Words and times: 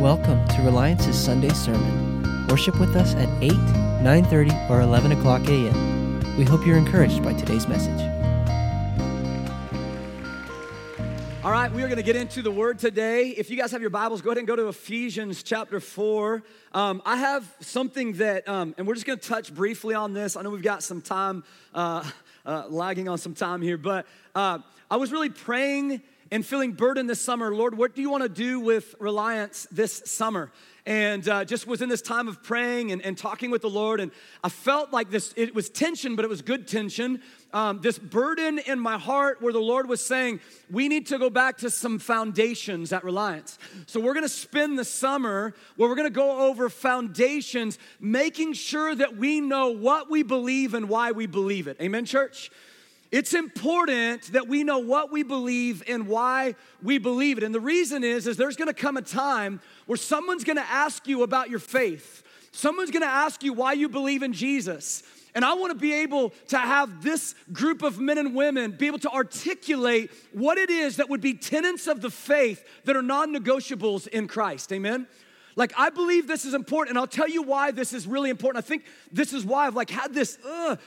Welcome 0.00 0.48
to 0.48 0.62
Reliance's 0.62 1.22
Sunday 1.22 1.50
sermon. 1.50 2.46
Worship 2.48 2.80
with 2.80 2.96
us 2.96 3.14
at 3.16 3.28
8, 3.42 3.52
9:30, 3.52 4.70
or 4.70 4.80
11 4.80 5.12
o'clock 5.12 5.46
a.m. 5.46 6.38
We 6.38 6.44
hope 6.44 6.64
you're 6.66 6.78
encouraged 6.78 7.22
by 7.22 7.34
today's 7.34 7.68
message. 7.68 8.00
All 11.44 11.50
right, 11.50 11.70
we 11.70 11.82
are 11.82 11.86
going 11.86 11.98
to 11.98 12.02
get 12.02 12.16
into 12.16 12.40
the 12.40 12.50
word 12.50 12.78
today. 12.78 13.28
If 13.28 13.50
you 13.50 13.58
guys 13.58 13.72
have 13.72 13.82
your 13.82 13.90
Bibles, 13.90 14.22
go 14.22 14.30
ahead 14.30 14.38
and 14.38 14.46
go 14.46 14.56
to 14.56 14.68
Ephesians 14.68 15.42
chapter 15.42 15.80
4. 15.80 16.42
Um, 16.72 17.02
I 17.04 17.16
have 17.16 17.54
something 17.60 18.14
that, 18.14 18.48
um, 18.48 18.74
and 18.78 18.86
we're 18.86 18.94
just 18.94 19.04
going 19.04 19.18
to 19.18 19.28
touch 19.28 19.52
briefly 19.52 19.94
on 19.94 20.14
this. 20.14 20.34
I 20.34 20.40
know 20.40 20.48
we've 20.48 20.62
got 20.62 20.82
some 20.82 21.02
time, 21.02 21.44
uh, 21.74 22.08
uh, 22.46 22.68
lagging 22.70 23.06
on 23.10 23.18
some 23.18 23.34
time 23.34 23.60
here, 23.60 23.76
but 23.76 24.06
uh, 24.34 24.60
I 24.90 24.96
was 24.96 25.12
really 25.12 25.28
praying 25.28 26.00
and 26.30 26.46
feeling 26.46 26.72
burdened 26.72 27.10
this 27.10 27.20
summer. 27.20 27.54
Lord, 27.54 27.76
what 27.76 27.94
do 27.94 28.02
you 28.02 28.10
want 28.10 28.22
to 28.22 28.28
do 28.28 28.60
with 28.60 28.94
Reliance 29.00 29.66
this 29.72 30.02
summer? 30.04 30.52
And 30.86 31.28
uh, 31.28 31.44
just 31.44 31.66
was 31.66 31.82
in 31.82 31.88
this 31.88 32.00
time 32.00 32.26
of 32.26 32.42
praying 32.42 32.90
and, 32.90 33.02
and 33.02 33.16
talking 33.16 33.50
with 33.50 33.62
the 33.62 33.70
Lord. 33.70 34.00
And 34.00 34.10
I 34.42 34.48
felt 34.48 34.92
like 34.92 35.10
this, 35.10 35.34
it 35.36 35.54
was 35.54 35.68
tension, 35.68 36.16
but 36.16 36.24
it 36.24 36.28
was 36.28 36.40
good 36.40 36.66
tension. 36.66 37.20
Um, 37.52 37.80
this 37.82 37.98
burden 37.98 38.58
in 38.58 38.78
my 38.80 38.96
heart 38.96 39.42
where 39.42 39.52
the 39.52 39.60
Lord 39.60 39.88
was 39.88 40.04
saying, 40.04 40.40
we 40.70 40.88
need 40.88 41.06
to 41.08 41.18
go 41.18 41.28
back 41.28 41.58
to 41.58 41.70
some 41.70 41.98
foundations 41.98 42.92
at 42.92 43.04
Reliance. 43.04 43.58
So 43.86 44.00
we're 44.00 44.14
gonna 44.14 44.28
spend 44.28 44.78
the 44.78 44.84
summer 44.84 45.54
where 45.76 45.88
we're 45.88 45.96
gonna 45.96 46.10
go 46.10 46.48
over 46.48 46.68
foundations, 46.70 47.78
making 48.00 48.54
sure 48.54 48.94
that 48.94 49.16
we 49.16 49.40
know 49.40 49.68
what 49.68 50.10
we 50.10 50.22
believe 50.22 50.74
and 50.74 50.88
why 50.88 51.12
we 51.12 51.26
believe 51.26 51.68
it. 51.68 51.76
Amen, 51.80 52.04
church? 52.04 52.50
It's 53.10 53.34
important 53.34 54.32
that 54.32 54.46
we 54.46 54.62
know 54.62 54.78
what 54.78 55.10
we 55.10 55.24
believe 55.24 55.82
and 55.88 56.06
why 56.06 56.54
we 56.80 56.98
believe 56.98 57.38
it. 57.38 57.44
And 57.44 57.54
the 57.54 57.60
reason 57.60 58.04
is 58.04 58.26
is 58.26 58.36
there's 58.36 58.56
going 58.56 58.68
to 58.68 58.74
come 58.74 58.96
a 58.96 59.02
time 59.02 59.60
where 59.86 59.96
someone's 59.96 60.44
going 60.44 60.56
to 60.56 60.70
ask 60.70 61.08
you 61.08 61.24
about 61.24 61.50
your 61.50 61.58
faith. 61.58 62.22
Someone's 62.52 62.90
going 62.90 63.02
to 63.02 63.08
ask 63.08 63.42
you 63.42 63.52
why 63.52 63.72
you 63.72 63.88
believe 63.88 64.22
in 64.22 64.32
Jesus. 64.32 65.02
And 65.34 65.44
I 65.44 65.54
want 65.54 65.72
to 65.72 65.78
be 65.78 65.92
able 65.94 66.30
to 66.48 66.58
have 66.58 67.02
this 67.02 67.34
group 67.52 67.82
of 67.82 68.00
men 68.00 68.18
and 68.18 68.34
women 68.34 68.72
be 68.72 68.86
able 68.86 68.98
to 69.00 69.10
articulate 69.10 70.10
what 70.32 70.58
it 70.58 70.70
is 70.70 70.96
that 70.96 71.08
would 71.08 71.20
be 71.20 71.34
tenets 71.34 71.86
of 71.86 72.00
the 72.00 72.10
faith 72.10 72.64
that 72.84 72.96
are 72.96 73.02
non 73.02 73.34
negotiables 73.34 74.08
in 74.08 74.28
Christ. 74.28 74.72
Amen? 74.72 75.06
Like 75.60 75.74
I 75.76 75.90
believe 75.90 76.26
this 76.26 76.46
is 76.46 76.54
important, 76.54 76.88
and 76.88 76.98
I'll 76.98 77.06
tell 77.06 77.28
you 77.28 77.42
why 77.42 77.70
this 77.70 77.92
is 77.92 78.06
really 78.06 78.30
important. 78.30 78.64
I 78.64 78.66
think 78.66 78.82
this 79.12 79.34
is 79.34 79.44
why 79.44 79.66
I've 79.66 79.74
like 79.74 79.90
had 79.90 80.14
this 80.14 80.38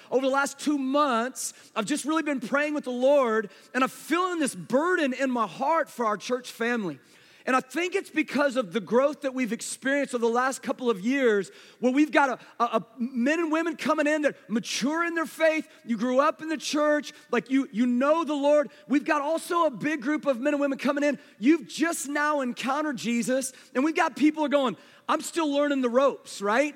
over 0.10 0.26
the 0.26 0.34
last 0.34 0.58
two 0.58 0.80
months. 0.80 1.54
I've 1.76 1.86
just 1.86 2.06
really 2.06 2.24
been 2.24 2.40
praying 2.40 2.74
with 2.74 2.86
the 2.86 2.90
Lord, 2.90 3.52
and 3.76 3.84
I'm 3.84 3.90
feeling 3.92 4.40
this 4.40 4.56
burden 4.56 5.14
in 5.14 5.30
my 5.30 5.46
heart 5.46 5.92
for 5.92 6.08
our 6.08 6.18
church 6.18 6.52
family. 6.52 6.98
And 7.46 7.56
I 7.56 7.60
think 7.60 7.96
it's 7.96 8.10
because 8.10 8.56
of 8.56 8.72
the 8.72 8.80
growth 8.80 9.22
that 9.22 9.34
we've 9.34 9.52
experienced 9.52 10.16
over 10.16 10.26
the 10.26 10.32
last 10.32 10.62
couple 10.62 10.90
of 10.90 11.02
years, 11.02 11.52
where 11.80 11.92
we've 11.92 12.12
got 12.12 12.30
a, 12.30 12.64
a, 12.64 12.78
a, 12.78 12.86
men 12.98 13.40
and 13.40 13.52
women 13.52 13.76
coming 13.76 14.08
in 14.08 14.22
that 14.22 14.36
mature 14.50 15.04
in 15.04 15.14
their 15.16 15.26
faith. 15.26 15.68
You 15.86 15.98
grew 15.98 16.20
up 16.20 16.42
in 16.42 16.50
the 16.50 16.58
church, 16.58 17.12
like 17.32 17.50
you, 17.50 17.68
you 17.72 17.86
know 17.86 18.24
the 18.24 18.34
Lord. 18.34 18.70
We've 18.88 19.06
got 19.06 19.22
also 19.22 19.66
a 19.66 19.72
big 19.72 20.02
group 20.02 20.26
of 20.26 20.40
men 20.40 20.54
and 20.54 20.62
women 20.62 20.78
coming 20.78 21.04
in. 21.04 21.20
You've 21.38 21.68
just 21.68 22.08
now 22.08 22.42
encountered 22.42 22.98
Jesus, 22.98 23.52
and 23.76 23.84
we've 23.84 23.96
got 23.96 24.16
people 24.16 24.46
are 24.46 24.50
going, 24.50 24.78
I'm 25.10 25.22
still 25.22 25.52
learning 25.52 25.82
the 25.82 25.90
ropes, 25.90 26.42
right? 26.42 26.76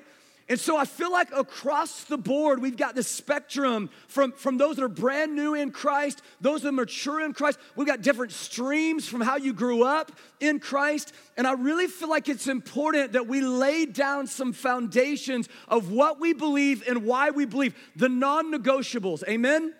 And 0.50 0.58
so 0.58 0.78
I 0.78 0.86
feel 0.86 1.12
like 1.12 1.30
across 1.36 2.04
the 2.04 2.16
board, 2.16 2.62
we've 2.62 2.76
got 2.76 2.94
this 2.94 3.06
spectrum 3.06 3.90
from, 4.06 4.32
from 4.32 4.56
those 4.56 4.76
that 4.76 4.82
are 4.82 4.88
brand 4.88 5.34
new 5.34 5.52
in 5.52 5.70
Christ, 5.70 6.22
those 6.40 6.62
that 6.62 6.70
are 6.70 6.72
mature 6.72 7.20
in 7.20 7.34
Christ. 7.34 7.58
We've 7.76 7.86
got 7.86 8.00
different 8.00 8.32
streams 8.32 9.06
from 9.06 9.20
how 9.20 9.36
you 9.36 9.52
grew 9.52 9.84
up 9.84 10.10
in 10.40 10.58
Christ. 10.58 11.12
And 11.36 11.46
I 11.46 11.52
really 11.52 11.86
feel 11.86 12.08
like 12.08 12.30
it's 12.30 12.46
important 12.46 13.12
that 13.12 13.26
we 13.26 13.42
lay 13.42 13.84
down 13.84 14.26
some 14.26 14.54
foundations 14.54 15.50
of 15.68 15.90
what 15.90 16.18
we 16.18 16.32
believe 16.32 16.82
and 16.88 17.04
why 17.04 17.28
we 17.28 17.44
believe, 17.44 17.76
the 17.94 18.08
non 18.08 18.50
negotiables. 18.50 19.22
Amen? 19.28 19.74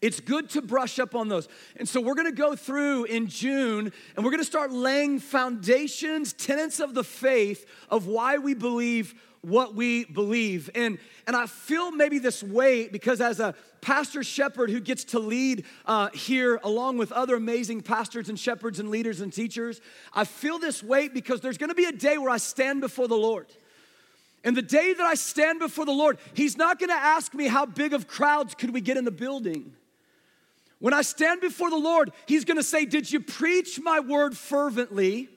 It's 0.00 0.18
good 0.18 0.48
to 0.50 0.62
brush 0.62 0.98
up 0.98 1.14
on 1.14 1.28
those. 1.28 1.48
And 1.76 1.88
so 1.88 2.00
we're 2.00 2.16
gonna 2.16 2.32
go 2.32 2.56
through 2.56 3.04
in 3.04 3.28
June 3.28 3.92
and 4.16 4.24
we're 4.24 4.32
gonna 4.32 4.42
start 4.42 4.72
laying 4.72 5.20
foundations, 5.20 6.32
tenets 6.32 6.80
of 6.80 6.94
the 6.94 7.04
faith 7.04 7.66
of 7.90 8.06
why 8.06 8.38
we 8.38 8.54
believe 8.54 9.14
what 9.42 9.74
we 9.74 10.04
believe. 10.04 10.70
And, 10.74 10.98
and 11.26 11.36
I 11.36 11.46
feel 11.46 11.90
maybe 11.90 12.18
this 12.18 12.42
weight 12.42 12.92
because 12.92 13.20
as 13.20 13.40
a 13.40 13.54
pastor 13.80 14.22
shepherd 14.22 14.70
who 14.70 14.80
gets 14.80 15.04
to 15.04 15.18
lead 15.18 15.64
uh, 15.84 16.08
here 16.10 16.60
along 16.62 16.98
with 16.98 17.10
other 17.12 17.34
amazing 17.34 17.82
pastors 17.82 18.28
and 18.28 18.38
shepherds 18.38 18.78
and 18.78 18.88
leaders 18.88 19.20
and 19.20 19.32
teachers, 19.32 19.80
I 20.12 20.24
feel 20.24 20.58
this 20.58 20.82
weight 20.82 21.12
because 21.12 21.40
there's 21.40 21.58
gonna 21.58 21.74
be 21.74 21.84
a 21.86 21.92
day 21.92 22.18
where 22.18 22.30
I 22.30 22.36
stand 22.36 22.80
before 22.80 23.08
the 23.08 23.16
Lord. 23.16 23.48
And 24.44 24.56
the 24.56 24.62
day 24.62 24.92
that 24.94 25.04
I 25.04 25.14
stand 25.14 25.58
before 25.58 25.84
the 25.84 25.92
Lord, 25.92 26.18
He's 26.34 26.56
not 26.56 26.78
gonna 26.78 26.92
ask 26.94 27.34
me 27.34 27.48
how 27.48 27.66
big 27.66 27.92
of 27.92 28.06
crowds 28.06 28.54
could 28.54 28.72
we 28.72 28.80
get 28.80 28.96
in 28.96 29.04
the 29.04 29.10
building. 29.10 29.72
When 30.78 30.94
I 30.94 31.02
stand 31.02 31.40
before 31.40 31.70
the 31.70 31.76
Lord, 31.76 32.12
He's 32.26 32.44
gonna 32.44 32.62
say, 32.62 32.84
Did 32.84 33.10
you 33.10 33.18
preach 33.18 33.80
my 33.80 33.98
word 33.98 34.36
fervently? 34.36 35.28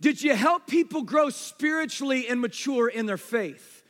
Did 0.00 0.22
you 0.22 0.34
help 0.34 0.66
people 0.66 1.02
grow 1.02 1.30
spiritually 1.30 2.28
and 2.28 2.40
mature 2.40 2.88
in 2.88 3.06
their 3.06 3.16
faith? 3.16 3.82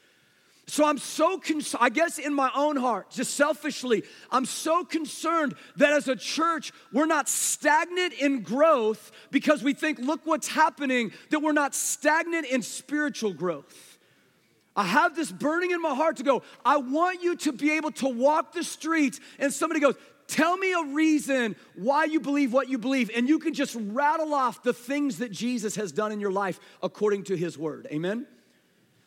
So 0.67 0.87
I'm 0.87 0.97
so 0.97 1.37
concerned, 1.37 1.83
I 1.83 1.91
guess 1.91 2.19
in 2.19 2.33
my 2.33 2.51
own 2.55 2.77
heart, 2.77 3.11
just 3.11 3.35
selfishly, 3.35 4.03
I'm 4.31 4.47
so 4.47 4.83
concerned 4.83 5.55
that 5.77 5.93
as 5.93 6.09
a 6.09 6.17
church, 6.17 6.73
we're 6.91 7.05
not 7.05 7.29
stagnant 7.29 8.15
in 8.15 8.41
growth 8.41 9.13
because 9.31 9.63
we 9.63 9.75
think, 9.75 9.99
look 9.99 10.21
what's 10.25 10.49
happening, 10.49 11.13
that 11.31 11.41
we're 11.41 11.53
not 11.53 11.75
stagnant 11.75 12.47
in 12.47 12.63
spiritual 12.63 13.35
growth. 13.35 13.99
I 14.75 14.85
have 14.85 15.15
this 15.15 15.31
burning 15.31 15.71
in 15.71 15.83
my 15.83 15.95
heart 15.95 16.17
to 16.17 16.23
go, 16.23 16.43
I 16.65 16.79
want 16.79 17.23
you 17.23 17.37
to 17.37 17.53
be 17.53 17.73
able 17.73 17.93
to 17.93 18.09
walk 18.09 18.55
the 18.55 18.65
streets 18.65 19.21
and 19.39 19.53
somebody 19.53 19.81
goes, 19.81 19.97
Tell 20.27 20.57
me 20.57 20.73
a 20.73 20.85
reason 20.95 21.57
why 21.75 22.05
you 22.05 22.21
believe 22.21 22.53
what 22.53 22.69
you 22.69 22.79
believe, 22.79 23.11
and 23.15 23.29
you 23.29 23.39
can 23.39 23.55
just 23.55 23.77
rattle 23.79 24.33
off 24.33 24.63
the 24.63 24.73
things 24.73 25.19
that 25.19 25.31
Jesus 25.31 25.77
has 25.77 25.93
done 25.93 26.13
in 26.13 26.21
your 26.21 26.33
life 26.33 26.59
according 26.83 27.25
to 27.25 27.37
his 27.37 27.59
word. 27.59 27.87
Amen? 27.91 28.27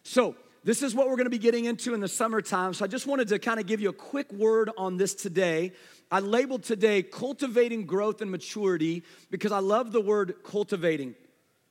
So, 0.03 0.35
this 0.63 0.83
is 0.83 0.93
what 0.93 1.07
we're 1.07 1.15
gonna 1.15 1.29
be 1.29 1.37
getting 1.37 1.65
into 1.65 1.93
in 1.93 2.01
the 2.01 2.07
summertime. 2.07 2.73
So, 2.73 2.85
I 2.85 2.87
just 2.87 3.07
wanted 3.07 3.29
to 3.29 3.39
kind 3.39 3.59
of 3.59 3.65
give 3.65 3.81
you 3.81 3.89
a 3.89 3.93
quick 3.93 4.31
word 4.31 4.69
on 4.77 4.97
this 4.97 5.15
today. 5.15 5.71
I 6.11 6.19
labeled 6.19 6.63
today 6.63 7.03
cultivating 7.03 7.85
growth 7.85 8.21
and 8.21 8.29
maturity 8.29 9.03
because 9.31 9.51
I 9.51 9.59
love 9.59 9.91
the 9.91 10.01
word 10.01 10.35
cultivating. 10.43 11.15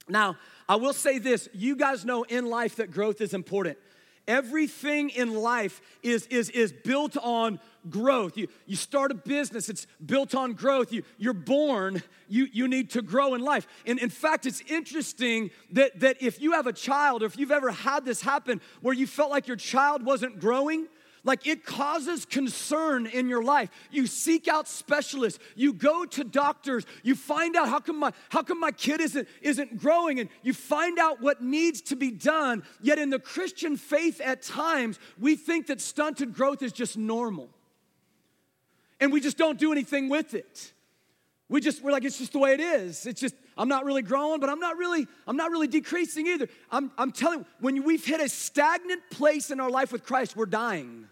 Now, 0.09 0.37
I 0.69 0.77
will 0.77 0.93
say 0.93 1.19
this 1.19 1.49
you 1.53 1.77
guys 1.77 2.05
know 2.05 2.23
in 2.25 2.47
life 2.47 2.77
that 2.77 2.91
growth 2.91 3.21
is 3.21 3.34
important. 3.34 3.78
Everything 4.28 5.10
in 5.10 5.34
life 5.34 5.81
is, 6.03 6.26
is, 6.26 6.50
is 6.50 6.72
built 6.72 7.16
on 7.16 7.60
growth. 7.88 8.37
You, 8.37 8.48
you 8.66 8.76
start 8.76 9.10
a 9.10 9.14
business, 9.14 9.69
it's 9.69 9.87
built 10.04 10.34
on 10.34 10.54
growth. 10.54 10.92
You, 10.92 11.03
you're 11.19 11.32
born, 11.32 12.03
you, 12.28 12.48
you 12.53 12.66
need 12.69 12.91
to 12.91 13.03
grow 13.03 13.34
in 13.34 13.41
life. 13.41 13.66
And 13.86 13.98
in 13.98 14.10
fact, 14.10 14.47
it's 14.47 14.60
interesting 14.62 15.50
that, 15.72 16.00
that 16.00 16.20
if 16.20 16.41
you 16.41 16.53
have 16.53 16.66
a 16.66 16.72
child 16.72 17.22
or 17.22 17.26
if 17.26 17.38
you've 17.38 17.53
ever 17.53 17.70
had 17.70 18.04
this 18.04 18.20
happen 18.20 18.60
where 18.81 18.94
you 18.94 19.06
felt 19.06 19.31
like 19.31 19.47
your 19.47 19.56
child 19.56 20.04
wasn't 20.04 20.41
growing, 20.41 20.88
like 21.26 21.44
it 21.47 21.66
causes 21.66 22.25
concern 22.25 23.06
in 23.06 23.28
your 23.28 23.42
life. 23.42 23.69
You 23.91 24.06
seek 24.06 24.47
out 24.47 24.69
specialists, 24.69 25.41
you 25.56 25.72
go 25.72 26.04
to 26.06 26.22
doctors, 26.22 26.87
you 27.03 27.16
find 27.16 27.56
out 27.56 27.69
how 27.69 27.81
come 27.81 27.98
my 27.98 28.12
how 28.31 28.42
come 28.42 28.60
my 28.60 28.70
kid 28.70 29.00
isn't 29.00 29.28
isn't 29.42 29.76
growing 29.76 30.20
and 30.20 30.31
you 30.42 30.54
find 30.54 30.98
out 30.98 31.20
what 31.20 31.42
needs 31.42 31.82
to 31.82 31.97
be 31.97 32.12
done. 32.12 32.62
Yet 32.81 32.98
in 32.98 33.10
the 33.10 33.19
Christian 33.19 33.76
faith 33.76 34.20
at 34.20 34.41
times, 34.41 35.00
we 35.19 35.34
think 35.34 35.66
that 35.66 35.81
stunted 35.81 36.33
growth 36.33 36.62
is 36.62 36.72
just 36.72 36.97
normal. 36.97 37.51
And 39.01 39.12
we 39.12 39.21
just 39.21 39.36
don't 39.36 39.59
do 39.59 39.72
anything 39.72 40.09
with 40.09 40.33
it. 40.33 40.72
We 41.48 41.60
just 41.60 41.83
we're 41.83 41.91
like 41.91 42.04
it's 42.04 42.18
just 42.18 42.33
the 42.34 42.39
way 42.39 42.54
it 42.54 42.60
is. 42.60 43.04
It's 43.04 43.21
just 43.21 43.34
I'm 43.59 43.68
not 43.68 43.84
really 43.84 44.03
growing, 44.03 44.39
but 44.39 44.48
I'm 44.48 44.60
not 44.60 44.77
really 44.77 45.09
I'm 45.27 45.36
not 45.36 45.51
really 45.51 45.66
decreasing 45.66 46.28
either. 46.28 46.48
I'm 46.71 46.92
I'm 46.97 47.10
telling 47.10 47.45
when 47.59 47.83
we've 47.83 48.04
hit 48.04 48.21
a 48.21 48.28
stagnant 48.28 49.03
place 49.10 49.51
in 49.51 49.59
our 49.59 49.71
life 49.71 49.91
with 49.91 50.04
Christ, 50.04 50.36
we're 50.36 50.47
dying. 50.47 51.09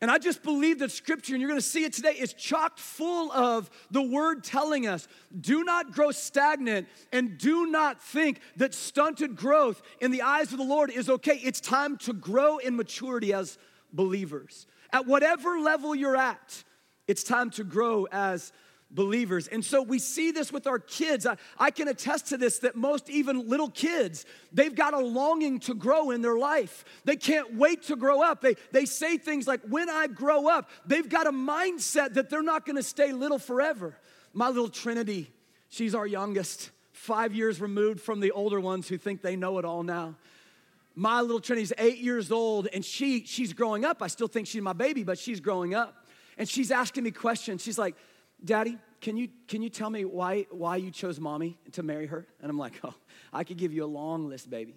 And 0.00 0.12
I 0.12 0.18
just 0.18 0.44
believe 0.44 0.78
that 0.78 0.92
scripture, 0.92 1.34
and 1.34 1.40
you're 1.40 1.50
gonna 1.50 1.60
see 1.60 1.84
it 1.84 1.92
today, 1.92 2.12
is 2.12 2.32
chock 2.32 2.78
full 2.78 3.32
of 3.32 3.68
the 3.90 4.02
word 4.02 4.44
telling 4.44 4.86
us 4.86 5.08
do 5.40 5.64
not 5.64 5.92
grow 5.92 6.12
stagnant 6.12 6.86
and 7.12 7.36
do 7.36 7.66
not 7.66 8.00
think 8.00 8.40
that 8.56 8.74
stunted 8.74 9.34
growth 9.34 9.82
in 10.00 10.12
the 10.12 10.22
eyes 10.22 10.52
of 10.52 10.58
the 10.58 10.64
Lord 10.64 10.90
is 10.90 11.10
okay. 11.10 11.40
It's 11.42 11.60
time 11.60 11.96
to 11.98 12.12
grow 12.12 12.58
in 12.58 12.76
maturity 12.76 13.32
as 13.32 13.58
believers. 13.92 14.66
At 14.92 15.06
whatever 15.06 15.58
level 15.58 15.94
you're 15.94 16.16
at, 16.16 16.62
it's 17.08 17.24
time 17.24 17.50
to 17.50 17.64
grow 17.64 18.06
as 18.12 18.52
believers. 18.90 19.48
And 19.48 19.64
so 19.64 19.82
we 19.82 19.98
see 19.98 20.30
this 20.30 20.52
with 20.52 20.66
our 20.66 20.78
kids. 20.78 21.26
I, 21.26 21.36
I, 21.58 21.70
can 21.70 21.88
attest 21.88 22.28
to 22.28 22.38
this 22.38 22.60
that 22.60 22.74
most 22.74 23.10
even 23.10 23.48
little 23.48 23.68
kids, 23.68 24.24
they've 24.52 24.74
got 24.74 24.94
a 24.94 24.98
longing 24.98 25.60
to 25.60 25.74
grow 25.74 26.10
in 26.10 26.22
their 26.22 26.38
life. 26.38 26.84
They 27.04 27.16
can't 27.16 27.54
wait 27.54 27.82
to 27.84 27.96
grow 27.96 28.22
up. 28.22 28.40
They, 28.40 28.54
they 28.72 28.86
say 28.86 29.18
things 29.18 29.46
like, 29.46 29.60
when 29.68 29.90
I 29.90 30.06
grow 30.06 30.48
up, 30.48 30.70
they've 30.86 31.08
got 31.08 31.26
a 31.26 31.32
mindset 31.32 32.14
that 32.14 32.30
they're 32.30 32.42
not 32.42 32.64
gonna 32.64 32.82
stay 32.82 33.12
little 33.12 33.38
forever. 33.38 33.98
My 34.32 34.48
little 34.48 34.70
Trinity, 34.70 35.30
she's 35.68 35.94
our 35.94 36.06
youngest 36.06 36.70
five 36.92 37.34
years 37.34 37.60
removed 37.60 38.00
from 38.00 38.20
the 38.20 38.32
older 38.32 38.60
ones 38.60 38.88
who 38.88 38.96
think 38.96 39.22
they 39.22 39.36
know 39.36 39.58
it 39.58 39.64
all 39.64 39.82
now. 39.82 40.14
My 40.94 41.20
little 41.20 41.40
Trinity's 41.40 41.72
eight 41.78 41.98
years 41.98 42.32
old, 42.32 42.66
and 42.72 42.84
she 42.84 43.24
she's 43.24 43.52
growing 43.52 43.84
up. 43.84 44.02
I 44.02 44.08
still 44.08 44.26
think 44.26 44.48
she's 44.48 44.62
my 44.62 44.72
baby, 44.72 45.04
but 45.04 45.16
she's 45.16 45.38
growing 45.38 45.72
up, 45.74 46.06
and 46.36 46.48
she's 46.48 46.72
asking 46.72 47.04
me 47.04 47.12
questions. 47.12 47.62
She's 47.62 47.78
like, 47.78 47.94
"Daddy, 48.44 48.78
can 49.00 49.16
you 49.16 49.28
can 49.46 49.62
you 49.62 49.68
tell 49.68 49.90
me 49.90 50.04
why 50.04 50.46
why 50.50 50.76
you 50.76 50.90
chose 50.90 51.20
mommy 51.20 51.58
to 51.72 51.82
marry 51.82 52.06
her?" 52.06 52.26
And 52.40 52.50
I'm 52.50 52.58
like, 52.58 52.80
"Oh, 52.84 52.94
I 53.32 53.44
could 53.44 53.56
give 53.56 53.72
you 53.72 53.84
a 53.84 53.86
long 53.86 54.28
list, 54.28 54.50
baby." 54.50 54.74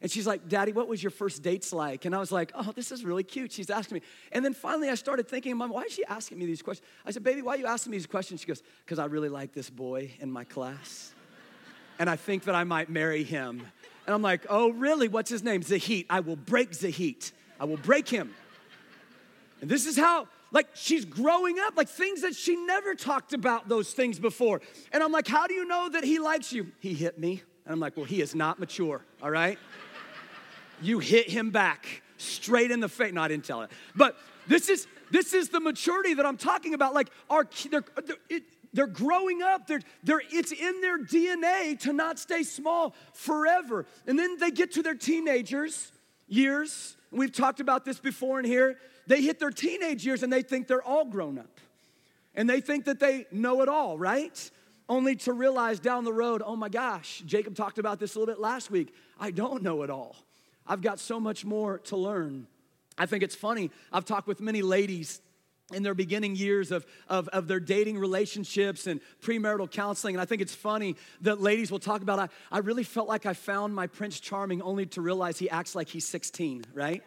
And 0.00 0.10
she's 0.10 0.26
like, 0.26 0.48
Daddy, 0.48 0.72
what 0.72 0.86
was 0.86 1.02
your 1.02 1.10
first 1.10 1.42
dates 1.42 1.72
like? 1.72 2.04
And 2.04 2.14
I 2.14 2.18
was 2.18 2.30
like, 2.30 2.52
Oh, 2.54 2.72
this 2.72 2.92
is 2.92 3.04
really 3.04 3.24
cute. 3.24 3.52
She's 3.52 3.70
asking 3.70 3.96
me. 3.96 4.02
And 4.30 4.44
then 4.44 4.54
finally 4.54 4.88
I 4.88 4.94
started 4.94 5.28
thinking, 5.28 5.56
Mom, 5.56 5.70
why 5.70 5.82
is 5.82 5.92
she 5.92 6.04
asking 6.04 6.38
me 6.38 6.46
these 6.46 6.62
questions? 6.62 6.88
I 7.04 7.10
said, 7.10 7.24
Baby, 7.24 7.42
why 7.42 7.54
are 7.54 7.58
you 7.58 7.66
asking 7.66 7.90
me 7.90 7.96
these 7.98 8.06
questions? 8.06 8.40
She 8.40 8.46
goes, 8.46 8.62
Because 8.84 8.98
I 8.98 9.06
really 9.06 9.28
like 9.28 9.52
this 9.52 9.70
boy 9.70 10.12
in 10.20 10.30
my 10.30 10.44
class. 10.44 11.12
and 11.98 12.08
I 12.08 12.16
think 12.16 12.44
that 12.44 12.54
I 12.54 12.64
might 12.64 12.88
marry 12.88 13.24
him. 13.24 13.66
And 14.06 14.14
I'm 14.14 14.22
like, 14.22 14.46
Oh, 14.48 14.70
really? 14.70 15.08
What's 15.08 15.30
his 15.30 15.42
name? 15.42 15.62
Zahit. 15.62 16.06
I 16.08 16.20
will 16.20 16.36
break 16.36 16.70
Zahit. 16.70 17.32
I 17.58 17.64
will 17.64 17.76
break 17.76 18.08
him. 18.08 18.34
And 19.60 19.68
this 19.68 19.86
is 19.86 19.96
how, 19.96 20.28
like, 20.50 20.68
she's 20.74 21.04
growing 21.04 21.58
up, 21.58 21.76
like 21.76 21.88
things 21.88 22.22
that 22.22 22.34
she 22.34 22.56
never 22.56 22.94
talked 22.94 23.32
about 23.32 23.68
those 23.68 23.92
things 23.92 24.18
before. 24.18 24.60
And 24.92 25.02
I'm 25.02 25.12
like, 25.12 25.28
How 25.28 25.46
do 25.46 25.54
you 25.54 25.64
know 25.64 25.88
that 25.90 26.04
he 26.04 26.18
likes 26.18 26.52
you? 26.52 26.72
He 26.80 26.94
hit 26.94 27.18
me. 27.18 27.42
And 27.64 27.72
I'm 27.72 27.80
like, 27.80 27.96
Well, 27.96 28.06
he 28.06 28.20
is 28.20 28.34
not 28.34 28.58
mature, 28.58 29.04
all 29.22 29.30
right? 29.30 29.58
you 30.80 31.00
hit 31.00 31.28
him 31.28 31.50
back 31.50 32.02
straight 32.18 32.70
in 32.70 32.80
the 32.80 32.88
face. 32.88 33.12
No, 33.12 33.22
I 33.22 33.28
didn't 33.28 33.44
tell 33.44 33.62
it. 33.62 33.70
But 33.96 34.16
this 34.46 34.68
is 34.68 34.86
this 35.10 35.32
is 35.32 35.48
the 35.48 35.60
maturity 35.60 36.14
that 36.14 36.26
I'm 36.26 36.36
talking 36.36 36.74
about. 36.74 36.94
Like 36.94 37.10
our 37.30 37.46
they're, 37.70 37.84
they're, 38.04 38.16
it, 38.28 38.42
they're 38.72 38.86
growing 38.86 39.42
up. 39.42 39.66
They're, 39.66 39.80
they're, 40.02 40.22
it's 40.30 40.52
in 40.52 40.80
their 40.80 40.98
DNA 40.98 41.78
to 41.80 41.92
not 41.92 42.18
stay 42.18 42.42
small 42.42 42.94
forever. 43.14 43.86
And 44.06 44.18
then 44.18 44.38
they 44.38 44.50
get 44.50 44.72
to 44.72 44.82
their 44.82 44.94
teenagers 44.94 45.92
years. 46.26 46.96
We've 47.10 47.32
talked 47.32 47.60
about 47.60 47.84
this 47.84 47.98
before 47.98 48.38
in 48.38 48.44
here. 48.44 48.78
They 49.08 49.22
hit 49.22 49.40
their 49.40 49.50
teenage 49.50 50.06
years 50.06 50.22
and 50.22 50.32
they 50.32 50.42
think 50.42 50.68
they're 50.68 50.82
all 50.82 51.06
grown 51.06 51.38
up. 51.38 51.60
And 52.34 52.48
they 52.48 52.60
think 52.60 52.84
that 52.84 53.00
they 53.00 53.26
know 53.32 53.62
it 53.62 53.68
all, 53.68 53.98
right? 53.98 54.50
Only 54.86 55.16
to 55.16 55.32
realize 55.32 55.80
down 55.80 56.04
the 56.04 56.12
road, 56.12 56.42
oh 56.44 56.54
my 56.54 56.68
gosh, 56.68 57.22
Jacob 57.26 57.56
talked 57.56 57.78
about 57.78 57.98
this 57.98 58.14
a 58.14 58.18
little 58.18 58.32
bit 58.32 58.40
last 58.40 58.70
week. 58.70 58.94
I 59.18 59.30
don't 59.30 59.62
know 59.62 59.82
it 59.82 59.90
all. 59.90 60.14
I've 60.66 60.82
got 60.82 61.00
so 61.00 61.18
much 61.18 61.44
more 61.44 61.78
to 61.78 61.96
learn. 61.96 62.46
I 62.98 63.06
think 63.06 63.22
it's 63.22 63.34
funny. 63.34 63.70
I've 63.92 64.04
talked 64.04 64.28
with 64.28 64.40
many 64.40 64.60
ladies 64.60 65.22
in 65.72 65.82
their 65.82 65.94
beginning 65.94 66.36
years 66.36 66.70
of, 66.70 66.86
of, 67.08 67.28
of, 67.28 67.46
their 67.46 67.60
dating 67.60 67.98
relationships 67.98 68.86
and 68.86 69.00
premarital 69.22 69.70
counseling. 69.70 70.14
And 70.14 70.22
I 70.22 70.24
think 70.24 70.40
it's 70.40 70.54
funny 70.54 70.96
that 71.22 71.40
ladies 71.40 71.70
will 71.70 71.78
talk 71.78 72.02
about, 72.02 72.18
I, 72.18 72.28
I 72.50 72.58
really 72.58 72.84
felt 72.84 73.06
like 73.08 73.26
I 73.26 73.34
found 73.34 73.74
my 73.74 73.86
Prince 73.86 74.18
Charming 74.20 74.62
only 74.62 74.86
to 74.86 75.02
realize 75.02 75.38
he 75.38 75.50
acts 75.50 75.74
like 75.74 75.88
he's 75.88 76.06
16, 76.06 76.64
right? 76.72 77.02